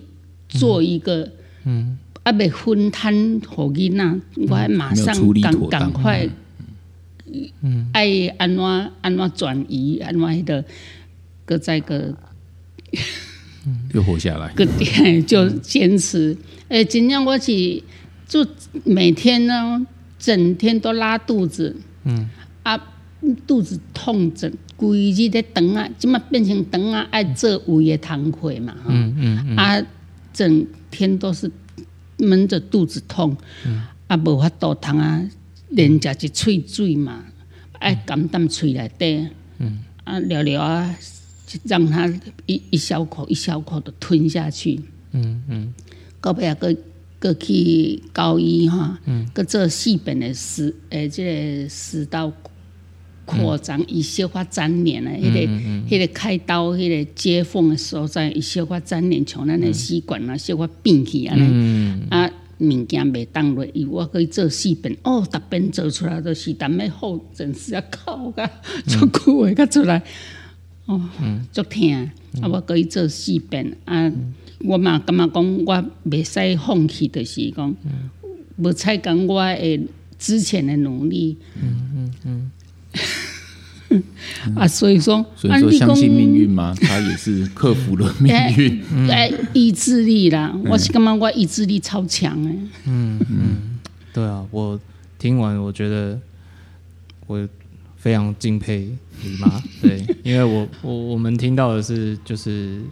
[0.48, 1.31] 做一个，
[1.64, 1.98] 嗯。
[2.24, 6.29] 还袂分摊互囡仔，我还马上赶赶快，
[7.62, 7.88] 嗯。
[7.92, 8.62] 爱安怎
[9.01, 10.64] 安怎转移，安怎迄个，
[11.46, 12.14] 搁再个
[13.94, 16.37] 又活下来， 个点就坚持。
[16.68, 17.51] 诶、真正我是
[18.29, 18.47] 就
[18.85, 19.85] 每天呢，
[20.19, 22.29] 整天都拉肚子，嗯。
[22.62, 22.79] 啊，
[23.47, 29.57] 肚子痛整规日咧肠啊，即嘛变成肠啊爱做胃的汤溃嘛，嗯、嗯嗯。
[29.57, 29.83] 啊，
[30.33, 31.51] 整天都是
[32.19, 33.35] 闷着肚子痛，
[34.07, 35.25] 啊，无法度通啊，
[35.71, 37.25] 连食一喙水嘛，
[37.79, 39.27] 爱含啖喙内底，
[40.05, 40.95] 啊，聊聊啊，
[41.47, 42.07] 就让它
[42.47, 44.81] 一一小口一小口的吞下去，
[45.12, 45.75] 嗯嗯。
[46.21, 46.77] 到尾啊，个
[47.18, 48.98] 个去高医哈，
[49.35, 52.33] 个做细便的食，诶，即个食道
[53.24, 55.40] 扩张，伊小可粘连啊，迄个
[55.88, 61.46] 迄个开刀，迄个接缝的所在，伊小可粘连，像咱的吸管啊，小可变去安尼。
[61.50, 62.07] 嗯。
[62.11, 68.50] 啊，物件袂当落伊，我可以做四遍，哦，逐遍做出来都是，但要后诊是啊哭甲
[68.87, 70.02] 足久诶，甲出来，
[70.87, 71.00] 哦，
[71.52, 71.92] 足疼，
[72.40, 74.11] 啊，我可以做四遍，啊，
[74.61, 77.75] 我嘛感觉讲我袂使放弃，就是讲，
[78.57, 79.81] 无采讲我诶
[80.18, 82.51] 之前的努力，嗯嗯
[83.90, 84.03] 嗯，
[84.57, 86.75] 啊，所以说，所以说相信命运吗？
[86.81, 88.83] 他也是克服了命运。
[89.09, 92.59] 哎，意志力啦，我是感觉我意志力超强诶。
[92.87, 93.79] 嗯嗯，
[94.12, 94.79] 对啊，我
[95.18, 96.18] 听完我觉得
[97.27, 97.49] 我
[97.97, 98.90] 非常敬佩
[99.23, 102.83] 你妈，对，因为我我我们听到的是就是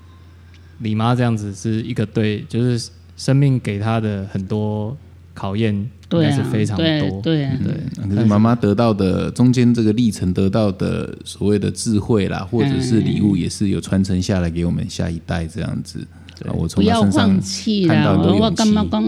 [0.80, 4.96] 李妈这样子是一个对，就是生命给她的很多
[5.34, 16.00] 考验，应该是非常对多，对啊，对，可是妈妈得到的中间这个历程得到的所谓的智慧啦，或者是礼物，也是有传承下来给我们下一代这样子。
[16.44, 18.12] 啊我不从他要身上放弃啦！
[18.12, 19.02] 我我感觉讲，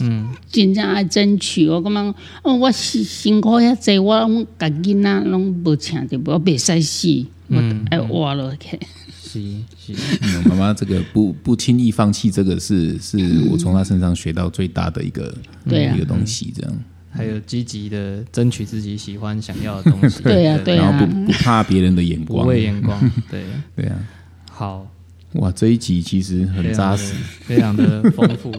[0.00, 1.66] 嗯真正爱争取。
[1.70, 7.08] 我感觉，哦，我辛辛苦遐济，我拢家囡仔拢无请着，我袂使死，
[7.48, 8.78] 我嗯爱活落去。
[9.05, 9.05] 是
[9.78, 13.18] 是妈妈这个不不轻易放弃，这个是是
[13.50, 15.34] 我从她身上学到最大的一个
[15.66, 16.72] 一个东西，这样。
[17.10, 20.22] 还有积极的争取自己喜欢想要的东西。
[20.22, 23.10] 对呀对呀然后不不怕别人的眼光不光，畏眼光。
[23.30, 23.42] 对，
[23.74, 23.96] 对啊，
[24.50, 24.86] 好，
[25.32, 28.52] 哇，这一集其实很扎实，非常的丰富。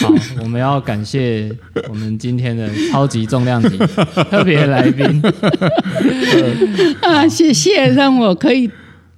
[0.00, 1.54] 好，我们要感谢
[1.90, 3.76] 我们今天的超级重量级
[4.30, 5.22] 特别来宾，
[7.02, 8.70] 啊，谢谢，让我可以，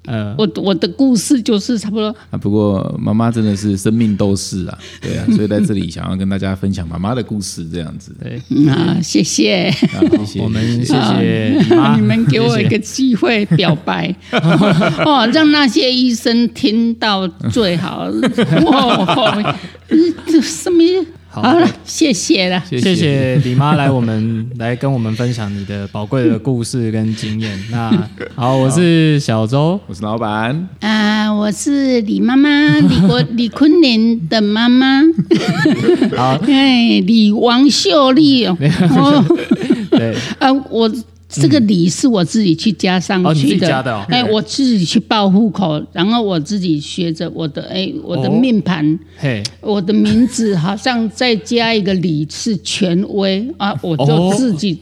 [0.05, 2.39] 呃，我我的故事就是差不多，啊。
[2.39, 8.13] 不过妈妈真的是生命斗士啊，对啊， 所以在这里想要跟大家分享妈妈的故事，这样子。
[8.21, 11.57] 对，嗯啊，谢谢，啊，谢谢我们谢谢
[11.97, 14.13] 你们给我一个机会表白，
[15.07, 18.11] 哦，让那些医生听到最好。
[18.65, 19.55] 哇，
[20.27, 20.83] 这什么？
[21.33, 21.41] 好。
[21.41, 22.63] 好了，谢谢了。
[22.69, 22.95] 谢谢。
[22.95, 27.59] 谢李妈来我们来跟我们分享你的宝贵的故事跟经验。
[27.73, 27.91] 那
[28.35, 35.01] 好，我是小周，我是老板，啊，我是李妈妈， 李国李坤林的妈妈。
[36.15, 38.57] 好，哎，李王秀丽哦，
[38.91, 39.25] 哦。
[39.91, 40.91] 对，啊，我
[41.33, 43.75] 这个李是我自己去加上去的，
[44.09, 54.79] 哎，我自己去报户口，然后我自己学着我的哎我的哦命盘，嘿，我的名字好像再加一个李是权威啊， 我就哦自己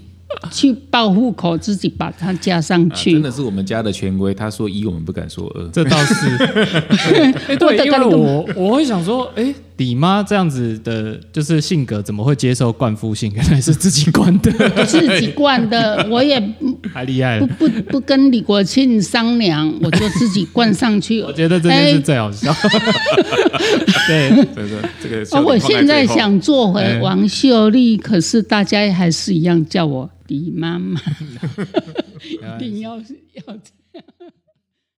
[0.52, 3.12] 去报户口，自己把它加上啊去。
[3.12, 4.32] 真的是我们家的权威。
[4.32, 5.68] 他说一，我们不敢说二。
[5.68, 6.36] 这倒是，
[7.48, 13.32] 哎，对，因为我我会想说，哎，李妈这样子的，就是性格怎么会接受灌夫性？
[13.34, 14.52] 原来是自己灌的，
[14.84, 16.38] 自己灌的， 我也
[16.92, 17.72] 太厉害不了。
[17.82, 21.22] 不不跟李国庆商量， 我就自己灌上去。
[21.22, 22.52] 我觉得这件事最好笑。
[24.06, 31.00] 对，这个这个哦，笑点我现在想做回哎王秀丽，可是大家还是一样叫我李妈妈，
[32.22, 33.52] 一定要是要这
[33.94, 34.04] 样。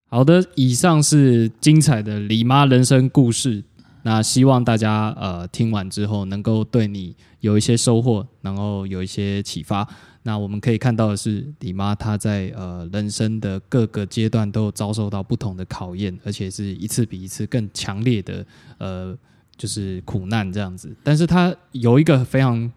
[0.09, 3.62] 好的，以上是精彩的李妈人生故事。
[4.03, 9.87] 那希望大家呃听完之后能够对你有一些收获，然后有一些启发。
[10.23, 18.45] 那我们可以看到的是，李妈她在呃人生的各个阶段都遭受到不同的考验，而且是一次比一次更强烈的
[18.77, 19.17] 呃
[19.57, 20.95] 就是苦难这样子。
[21.03, 22.71] 但是她有一个非常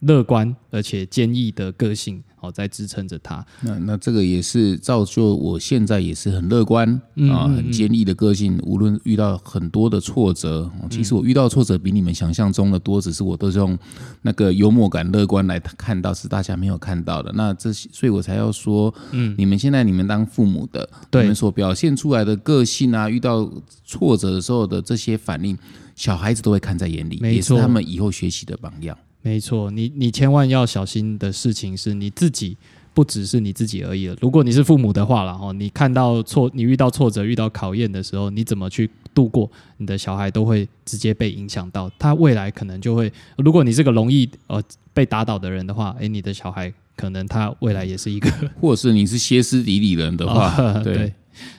[0.00, 3.44] 乐观而且坚毅的个性，哦，在支撑着他。
[3.62, 6.88] 那那这个也是造就我现在也是很乐观
[7.30, 8.58] 啊，很坚毅的个性。
[8.62, 13.78] 无论遇到很多的挫折，哦其实我遇到挫折比你们想象中的多，只是我都是用
[14.22, 17.32] 那个幽默感、乐观来看到，是大家没有看到的。
[17.34, 23.50] 那这些，所以我才要说，嗯，你们现在你们当父母的，你们所表现出来的个性啊，遇到
[23.84, 25.56] 挫折的时候的这些反应，
[25.94, 28.96] 小孩子都会看在眼里，也是他们以后学习的榜样。
[29.24, 32.58] 没错，你你千万要小心的事情是你自己，
[32.92, 34.14] 不只是你自己而已了。
[34.20, 39.50] 如果你是父母的话然后，你看到挫，你遇到挫折、遇到考验的时候，你怎么去度过？
[39.78, 44.62] 你的小孩都会直接被影响到，他未来可能就会，如果你是个容易呃
[44.92, 51.14] 被打倒的人的话，诶，你的小孩可能他未来也是一个或者是你是歇斯底里人的话，哦 对对，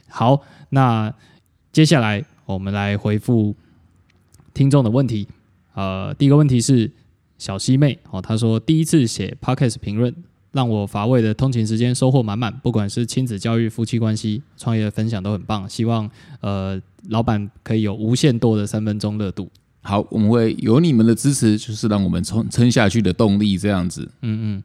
[0.08, 0.40] 好，
[0.70, 1.12] 那
[1.74, 3.56] 接下来我们来回复
[4.54, 5.28] 听众的问题。
[5.74, 6.90] 呃，第一个问题是
[7.38, 10.14] 小西妹哦，她说第一次写 podcast 评论，
[10.52, 15.70] 让我乏味的通勤时间收获满满，不管是亲子教育、夫妻关系、创业的分享都很棒。
[15.70, 16.10] 希望
[16.42, 19.50] 呃老板可以有无限多的三分钟热度。
[19.82, 24.10] 好，我们会有你们的支持，就是让我们撑撑下去的动力，这样子。
[24.22, 24.64] 嗯嗯，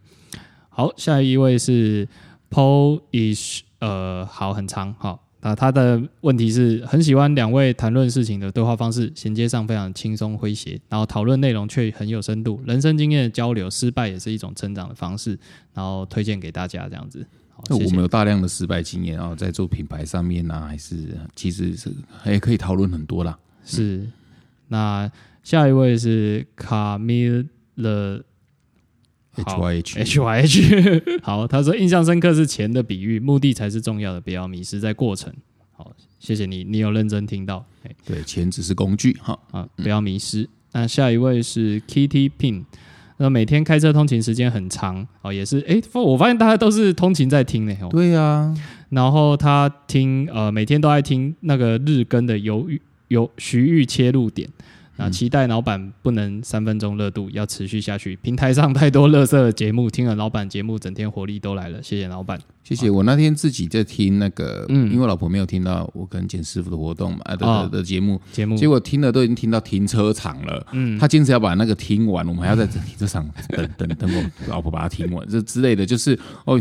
[0.69, 2.09] 好，下一位是
[2.51, 5.27] Paul is 呃，好，很长，好。
[5.43, 15.39] 那他的问题是很喜欢两位谈论事情的对话方式，衔接上非常轻松诙谐，然后讨论内容却很有深度，人生经验的交流，失败也是一种成长的方式，
[15.73, 17.27] 然后推荐给大家这样子。
[17.71, 18.01] 我们。
[18.01, 23.39] 有大量的失败经验啊，在做品牌上面呢、还是其实是还可以讨论很多啦。
[23.65, 24.07] 是，
[24.69, 25.11] 那
[25.43, 27.29] 下一位是卡米
[27.75, 28.23] 勒
[29.37, 35.33] H 好 Y H H Y H， 好，他说印象深刻是钱的比喻，目的才是重要的，不要迷失在过程。
[35.73, 39.39] 好，谢谢你，你有认真听到，哎对，钱只是工具哈。
[39.53, 40.49] 啊，不要迷失。
[40.73, 42.65] 那下一位是 Kitty Pin，
[43.17, 48.55] 那每天开车通勤时间很长，哦，也是，哎，我发现大家都是通勤在听呢，哦，对啊，
[48.91, 54.49] 然后他听，呃，每天都爱听那个日更的犹豫有徐玉切入点。
[55.01, 58.15] 那期待老板不能三分钟热度，要持续下去。
[58.17, 61.83] 平台上太多乐色的节目，听了老板节目，整天活力都来了。
[61.83, 62.39] 谢谢老板。
[62.63, 62.91] 谢谢。
[62.91, 70.67] 我那天自己在听那个，嗯因为老婆没有听到我跟简师傅的活动嘛，啊的的节目，节目结果听了都已经听到停车场了。
[70.73, 76.61] 嗯，他坚持要把那个听完，我们还要在停车场等等等我老婆把它听完，这之类的，就是哦。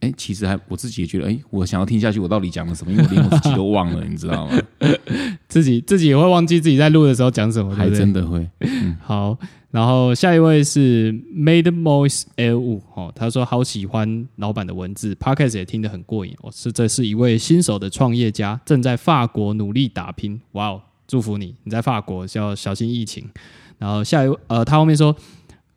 [0.00, 2.92] 哎，其实还我自己也觉得，哎，我想要听下去，我到底讲了什么？
[2.92, 4.58] 因为我连我自己都忘了，你知道吗？
[5.48, 8.48] 自己自己也会忘记自己在录的时候讲什么，还真的会。
[9.02, 9.36] 好，
[9.70, 16.34] 然后下一位是 Made Moise L 五哦，他说好喜欢老板的文字，Podcast 也听得很过瘾。
[16.42, 20.40] 哦，是这是一位新手的创业家，正在法国努力打拼。
[20.52, 21.54] 哇哦，祝福你！
[21.64, 23.28] 你在法国要小心疫情。
[23.78, 25.14] 然后下一位，呃，他后面说。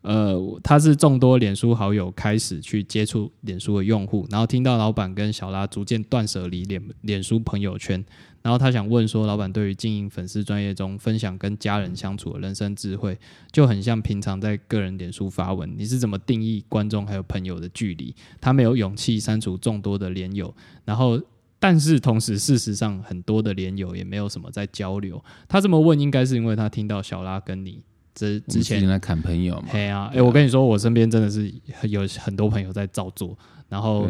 [0.08, 8.01] 呃，他是众多脸书好友开始去接触脸书的用户，然后听到老板跟小拉逐渐断舍离脸脸书朋友圈，
[8.41, 13.20] 然后他想问说，老板对于经营粉丝专业中分享跟家人相处的人生智慧，
[13.51, 18.16] 就很像平常在个人脸书发文，你是怎么定义观众还有朋友的距离？
[18.39, 20.55] 他没有勇气删除众多的连友，
[20.86, 21.22] 然后
[21.60, 25.22] 但是同时事实上很多的连友也没有什么在交流。
[25.49, 27.84] 他这么问，应该是因为他听到小拉跟你。
[28.18, 29.68] 之之前在砍朋友嘛？
[29.72, 31.53] 对啊，哎，我跟你说，我身边真的是
[31.88, 33.38] 有很多朋友在照做，
[33.70, 34.09] 然后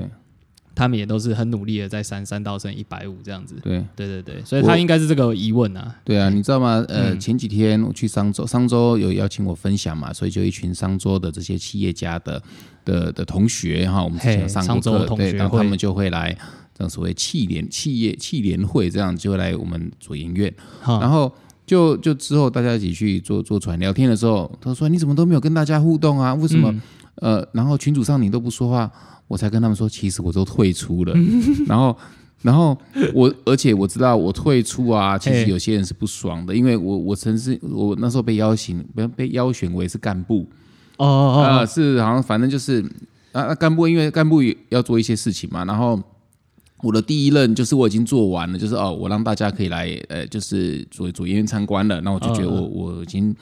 [0.74, 3.56] 他们也都是很努力的在三三到升一百五这样子。
[3.62, 5.94] 对，对对对，所以他应该是这个疑问啊。
[6.06, 6.86] 对啊，你知道吗？
[6.88, 12.42] 呃，前几天我去商周，商周有邀请我分享嘛，所以就一群商周的这些企业家的
[12.86, 16.32] 的的同学哈，我们之前上过课，对，然后他们就会来
[16.74, 20.54] 这种所谓企联企业企联会，这样就会来我们左营院，
[20.86, 21.30] 然后。
[21.68, 26.34] 就就之后大家一起去做坐船聊天的时候，他说你怎么都没有跟大家互动啊？
[26.34, 26.74] 为什么？
[27.16, 28.90] 呃，然后群主上你都不说话，
[29.28, 31.14] 我才跟他们说，其实我都退出了。
[31.68, 31.98] 然后，
[32.42, 32.78] 然后
[33.14, 40.48] 我而且我知道我退出啊，其实有些人是不爽的，因为我我曾是我那时候被邀请，被被邀选为是干部
[40.98, 42.86] 哦哦哦，是好像反正就是
[43.34, 46.02] 啊，干部因为干部要做一些事情嘛，然后。
[46.84, 52.00] 我的第一任就是我已经做完了，就是哦，我让大家可以来，呃，就是做做医院参观了。
[52.02, 53.36] 那我就觉得我我已经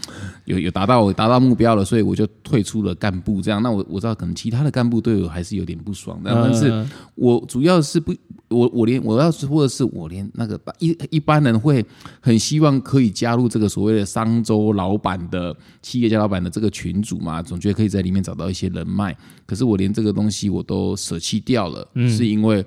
[0.45, 3.41] 有有达到我达到目标了，所以我就退出了干部。
[3.41, 8.15] 这样，那我我知道可能其他的干部对我还是有点不爽的，但是我主要是不，
[8.47, 11.86] 我我连我要说的是，我连那个一一般人会
[12.21, 19.13] 很希望可以加入这个所谓的商周老板的企业家老板的这个群组嘛，总觉得可以在里面找到一些人脉。
[19.45, 22.65] 可是我连这个东西我都舍弃掉了，是因为。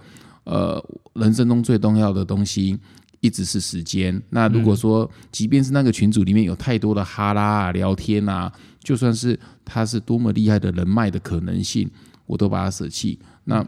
[0.49, 0.83] 呃，
[1.13, 2.79] 人生中最重要的东西
[3.21, 4.21] 一直是时间。
[4.31, 8.51] 那如果说，即便是那个群组里面有太多的哈拉啊、聊天啊，
[8.83, 11.91] 就算是他是多么厉害的人脉的可能性，
[12.25, 13.19] 我都把它舍弃。
[13.45, 13.63] 那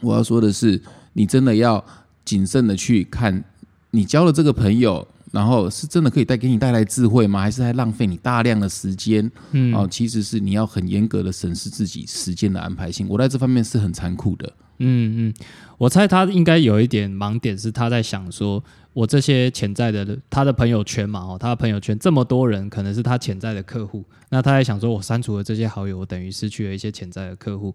[0.00, 0.82] 我要说的是，
[1.12, 1.84] 你真的要
[2.24, 3.44] 谨慎的去看，
[3.92, 7.42] 你交了这个朋友，然后是真的可以带给你带来智慧吗？
[7.42, 9.30] 还是在浪费你大量的时间？
[9.52, 13.06] 嗯，哦，其实是你要很严格的审视自己时间的安排性。
[13.08, 14.52] 我在这方面是很残酷的。
[14.84, 15.34] 嗯嗯，
[15.78, 18.62] 我猜他应该有一点盲点，是他在想说，
[18.92, 24.04] 我这些潜在的他的朋友圈嘛，哦，他的朋友圈这么多人，可能是他潜在的客户。
[24.30, 27.74] 那他在想说，我删除了这些好友，我等于失去了一些潜在的客户。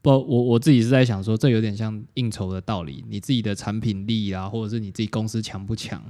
[0.00, 6.02] 不，我我自己是在想说，这有点像应酬的道理，你自己的产品力啊，或者是你自己公司强不强？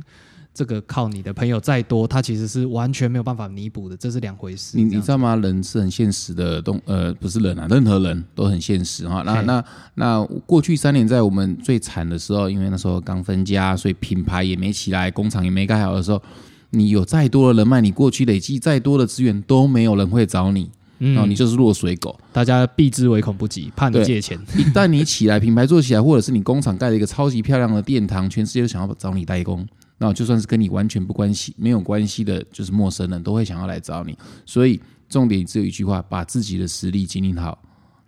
[0.57, 4.79] 这个靠你的朋友再多，他其实是完全没有办法弥补的，这是两回事。
[4.79, 5.37] 你你知道吗？
[5.37, 9.23] 人是很现实的动，呃，不是人啊，任何人都很现实哈。
[9.27, 9.65] 那那
[9.97, 16.23] 那过去三年，在我们最惨的时候，因为那时候刚分家，所以品牌也没起来，工厂也没盖好的时候，
[16.71, 24.39] 你有再多的人脉，你过去累积再多的资源，都没有人会找你，然后你就是落水狗，大家避之唯恐不及，怕你借钱。
[24.57, 29.67] 一旦你起来，品牌做起来，或者是你工厂盖了一个超级漂亮的殿堂，全世界都想要找你代工。
[29.99, 34.17] 那就算是跟你完全不关系、没有关系的，就是陌生人，都会想要来找你。
[34.45, 37.59] 所以重点只有一句话：把自己的实力经营好。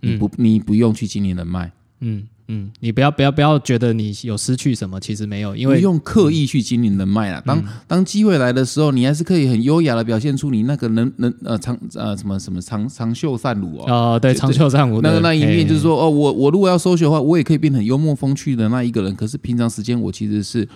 [0.00, 1.72] 你不，你不用去经营人脉。
[2.00, 7.42] 嗯嗯，你不要不要不要觉得你有失去什么，其实没有，因为不用刻意去经营人脉啊。
[7.44, 14.14] 当当机会来的时候，你还是可以很优雅的表现出你那个能能呃长呃什么什么长长袖善舞哦。
[14.14, 19.14] 哦，对，长袖善舞那个那一面，就是说哦，我我如果要收学的话，我也可以变成幽默风趣的那一个人。
[19.16, 20.68] 可是平常时间，我其实是。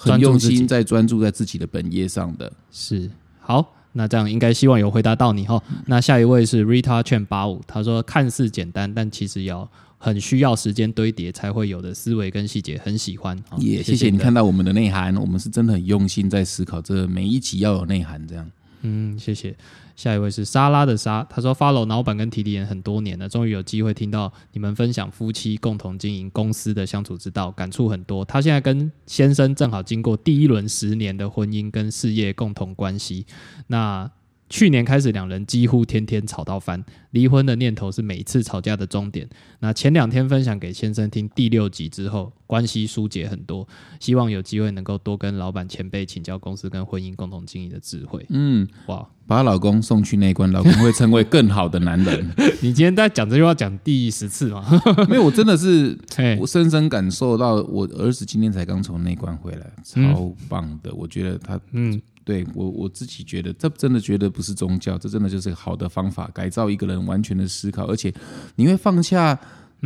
[0.00, 5.62] 很用心在专注在自己的本业上的是好，那这样应该希望有回答到你哈。
[5.84, 13.38] 那下一位是 Rita 券八五，他说看似简单，但其实要很需要时间堆叠才会有的思维跟细节，很喜欢。
[13.58, 18.50] 也谢谢你看到我们的内涵，我们是真的很用心在思考，这每一集要有内涵这样。
[18.82, 19.54] 嗯，谢谢。
[20.00, 28.24] 下一位是莎拉的莎，他说：“follow 老板跟提提人很多年了，终于有机会听到你们分享夫妻共同经营公司的相处之道，感触很多。
[28.24, 33.26] 他现在跟先生正好经过第一轮十年的婚姻跟事业共同关系，
[33.66, 34.10] 那
[34.50, 39.26] 去年开始，两人几乎天天吵到翻，离婚的念头是每次吵架的终点。
[39.60, 43.66] 那前两天分享给先生听第六集之后，关系疏解很多，
[44.00, 48.26] 希望有机会能够多跟老板前辈请教公司跟婚姻共同经营的智慧。
[48.30, 52.28] 嗯，哇，把老公送去那一关，老公会成为更好的男人。
[52.60, 54.66] 你今天在讲这句话讲第十次吗？
[55.08, 60.92] 没有我真的是嘿我深深感受到，我儿子今天才刚从内关回来，超棒的。
[60.92, 68.12] 我觉得他嗯，对我我自己觉得，这真的觉得不是宗教，这真的就是好的方法，改造一个人完全的思考，而且
[68.56, 69.38] 你会放下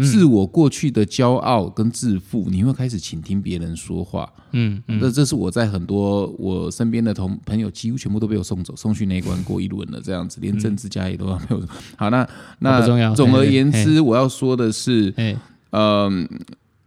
[0.03, 4.29] 自我过去的骄傲跟自负，你会开始倾听别人说话。
[4.51, 11.63] 嗯嗯，这这是我在很多我身边的同朋友，几乎全部都被我送走，送去那一关过一轮了，这样子，连政治家也都没有。
[11.97, 12.29] 好，那
[12.59, 15.37] 那不重要总而言之，我要说的是，哎，
[15.71, 16.29] 嗯，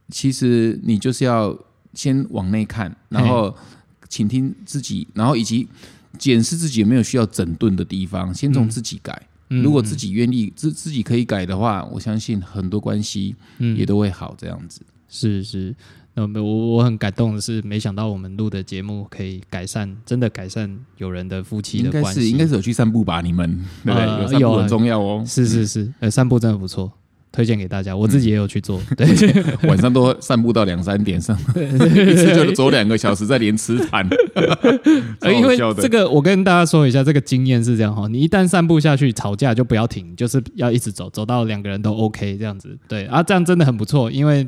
[0.09, 1.57] 其实你就是要
[1.93, 3.55] 先往内看，然后
[4.09, 5.67] 倾听自己，然后以及
[6.17, 9.13] 检视自己有没有需要整顿的地方，先从自己改。
[9.49, 14.81] 嗯如果自己愿意自自己可以改的话，我相信很多关系嗯也都会好这样子。
[15.07, 15.73] 是是，
[16.15, 22.19] 那么我我很感动的是，没想到我们录的节目可以改善，真的改善有人的夫妻的关系。
[22.19, 23.21] 是应该是有去散步吧？
[23.21, 23.49] 你们
[23.85, 24.05] 对不对？
[24.05, 25.23] 呃有很重要哦。
[25.25, 26.91] 是是是，呃，散步真的不错，
[27.37, 27.95] 推荐给大家。
[27.95, 29.05] 我自己也有去做， 对，
[29.67, 34.07] 晚上都散步到两三点上， 一次就走两个小时，再连吃饭。
[35.21, 44.47] 呃，因为这个，我跟大家说一下，这个经验是这样哈，你一旦散步下去，吵架就不要停，就是要一直走，走到两个人都 OK 这样子，对啊，这样真的很不错，因为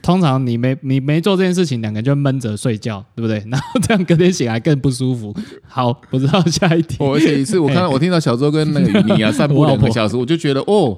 [0.00, 3.42] 通常你没你没做这件事情，两个人就闷着睡觉，对不对？
[3.50, 5.34] 然后这样隔天醒来更不舒服。
[5.66, 10.96] 好，不知道下一题，我而且一次我看到我听到小周跟那个雨妮啊散步两个小时，我就觉得哦，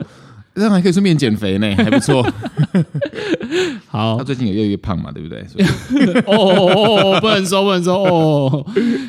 [0.54, 2.22] 这样还可以顺便减肥呢， 还不错。
[3.88, 5.44] 好他，最近有越来越胖嘛，对不对？
[5.46, 5.64] 所以
[6.26, 8.66] 哦哦哦哦，不能说，不能说哦。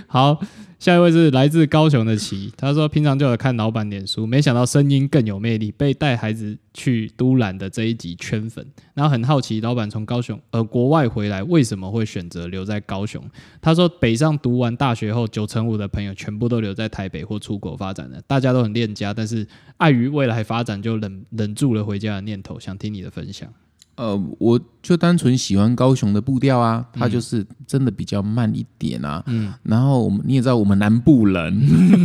[0.07, 0.39] 好，
[0.81, 8.65] 下一位是来自高雄的琪，他说平常就有看老板脸书，没想到声音更有魅力，被带孩子去都兰的这一集圈粉，
[8.95, 13.23] 然后很好奇老板从高雄呃国外回来为什么会选择留在高雄？
[13.61, 19.45] 他说北上读完大学后，九成五的朋友全部都留在台北或出国发展了，大家都很恋家，但是
[19.77, 23.53] 碍于未来发展就忍忍住了回家的念头，想听你的分享。
[23.95, 29.23] 呃，我就单纯喜欢高雄的步调啊，它就是真的比较慢一点啊。
[29.27, 31.53] 嗯，然后我们你也知道，我们南部人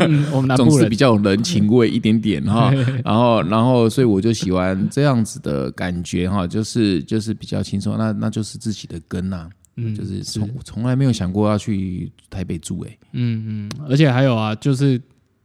[0.00, 0.70] 嗯 我们南部人。
[0.70, 2.70] 总是比较有人情味一点点哈。
[3.04, 15.00] 然后，然后，所以我就喜欢这样子的感觉哈，就是就是比较轻松，那那就是自己的根呐、嗯就是从从来没有想过要去台北住哎、嗯嗯，而且还有啊，就是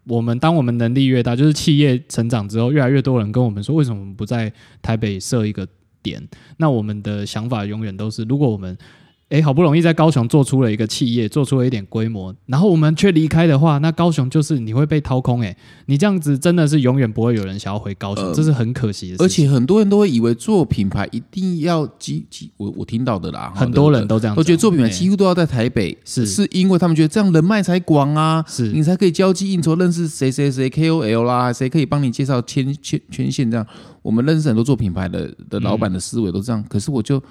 [0.06, 5.68] 我们当我们能力越大，就是企业成长之后，越来越多人跟我们说，为什么我们不在台北设一个
[6.02, 6.28] 点？
[6.58, 8.78] 那我们的想法永远都是，如果我们
[9.32, 15.56] 诶好不容易在高雄做出了一个企业，做出了一点规模，然后我们却离开的话，那高雄就是你会被掏空诶，
[15.86, 19.28] 你这样子真的是永远不会有人想要回高雄，呃这是很可惜的事而。
[19.28, 33.66] 且很多人都会以为做品牌一定要几几，我我听到的啦，很多人都都这样都觉得做品牌讲几乎都要在台北，是是因为他们觉得这样人脉才广啊，是你才可以交际应酬，认识谁谁谁 KOL 啦，谁可以帮你介绍牵牵圈线这样。
[34.02, 37.22] 我们认识很多做品牌的的老板的思维都这样，可是我就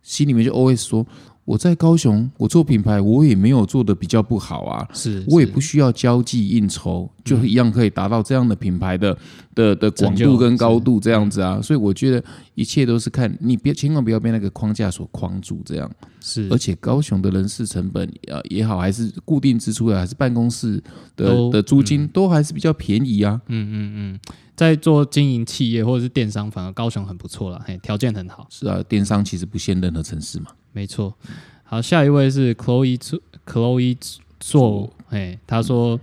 [0.00, 1.06] 心里面就 always 说，
[1.50, 4.86] 我在高雄，我做品牌，我也没有做的比较不好啊。
[4.94, 9.18] 是，我也不需要交际应酬，就一样可以达到这样的品牌的
[9.52, 12.22] 的的广度跟高度这样子啊，所以我觉得
[12.60, 15.90] 一切都是看你别千万不要被那个框架所框住这样。
[16.20, 20.82] 是而且高雄的人事成本啊也好，还是固定支出啊，还是办公室
[21.16, 23.40] 的的租金都还是比较便宜啊。
[23.46, 24.20] 嗯嗯嗯，
[24.54, 28.46] 在做经营企业或者是电商，反而高雄很不错了，嘿，条件很好。
[28.50, 30.48] 是啊，电商其实不限任何城市嘛。
[30.72, 31.16] 没错。
[31.64, 33.96] 好，下一位是 Chloe 做 Chloe
[34.38, 35.98] 做，哎，他说，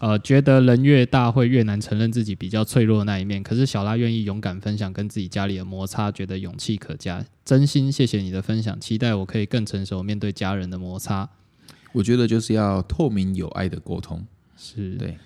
[0.00, 7.22] 呃，觉得人越大会越难承认自己比较脆弱的那一面，可是小拉愿意勇敢分享跟自己家里的摩擦，觉得勇气可嘉。
[7.44, 11.28] 真心谢谢你的分享，期待我可以更成熟面对家人的摩擦。
[11.92, 14.24] 我觉得就是要透明有爱的沟通。
[14.56, 15.18] 是对，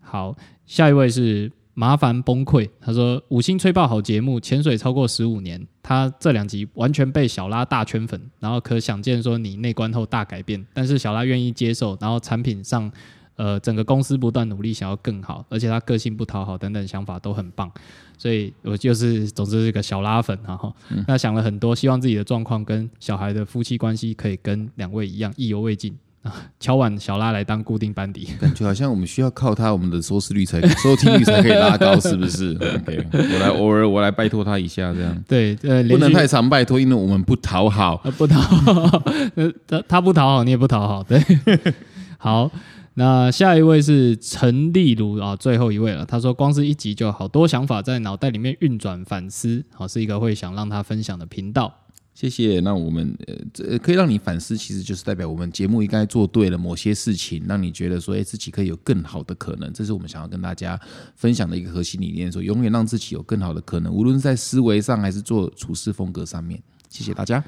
[0.00, 2.68] 好，下一位是麻烦崩溃。
[2.80, 12.90] 他说五星吹爆好节目，潜水超过十五年，他这两集完全被小拉大圈粉，然后可想见说你内观后大改变，但是小拉愿意接受，然后产品上。
[13.38, 17.70] 呃，整个公司不断努力，想要更好，而且他个性不讨好等等想法都很棒，
[18.18, 20.74] 所以我就是总之是个小拉粉，然后、
[21.06, 28.28] 那想了很多，希望自己的状况跟小孩的夫妻关系可以跟两位一样意犹未尽啊，敲碗小拉来当固定班底。
[28.40, 38.00] 感觉好像我们需要靠他，我们的收视率才收听率才可以拉高，是不是？OK，我来偶尔我来拜托他一下，这样对，呃，不能太常拜托，因为我们不讨好。
[38.02, 39.02] 呃不讨好，
[39.36, 41.22] 呃 他他不讨好，你也不讨好，对。
[42.20, 42.50] 好，
[42.98, 46.04] 那下一位是陈丽如啊，最后一位了。
[46.04, 51.72] 他说，光是一集就好多想法在脑袋里面运转反思，好是一个会想让他分享的频道。
[52.12, 52.58] 谢谢。
[52.58, 59.72] 那我们呃，这可以让你反思，其实就是代表我们节目应该做对了某些事情，让你觉得说，哎，自己可以有更好的可能。
[59.72, 60.76] 这是我们想要跟大家
[61.14, 66.60] 分享的一个核心理念，说永远让自己有更好的可能，无论在思维上还是做处事风格上面。
[66.88, 67.44] 谢谢大家。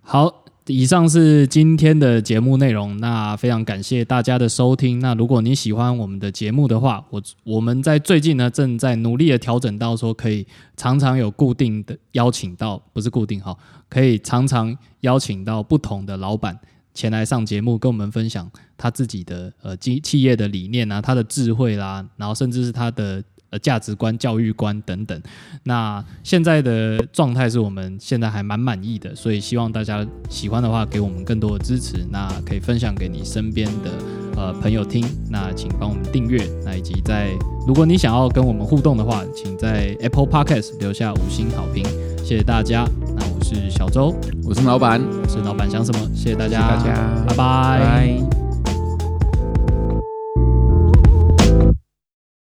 [0.00, 0.46] 好。
[0.68, 5.00] 以上是今天的节目内容，那非常感谢大家的收听。
[5.00, 10.46] 那如果你喜欢我们的节目的话，我我们在最近呢正在努力的调整到说可以
[10.76, 13.56] 常常有固定的邀请到，不是固定哈，
[13.88, 16.58] 可以常常邀请到不同的老板
[16.92, 23.24] 前来上节目，跟我们分享他自己的呃企企业的理念啊，他的智慧啦，然后甚至是他的。
[23.50, 25.22] 呃，价值观、教育观等等，
[25.62, 33.90] 那现在的状态是我们现在还蛮满意的，所以希望大家喜欢的话，给我们更多的支持，那可以分享给你身边的
[34.36, 37.30] 呃朋友听，那请帮我们订阅，那以及在
[37.66, 41.82] 如果你想要跟我们互动的话，请在 Apple Podcast 留下五星好评，
[42.18, 42.84] 谢谢大家。
[43.16, 46.00] 那我是小周，我是老板，我是老板想什么？
[46.14, 48.47] 谢谢大家，大家，拜拜。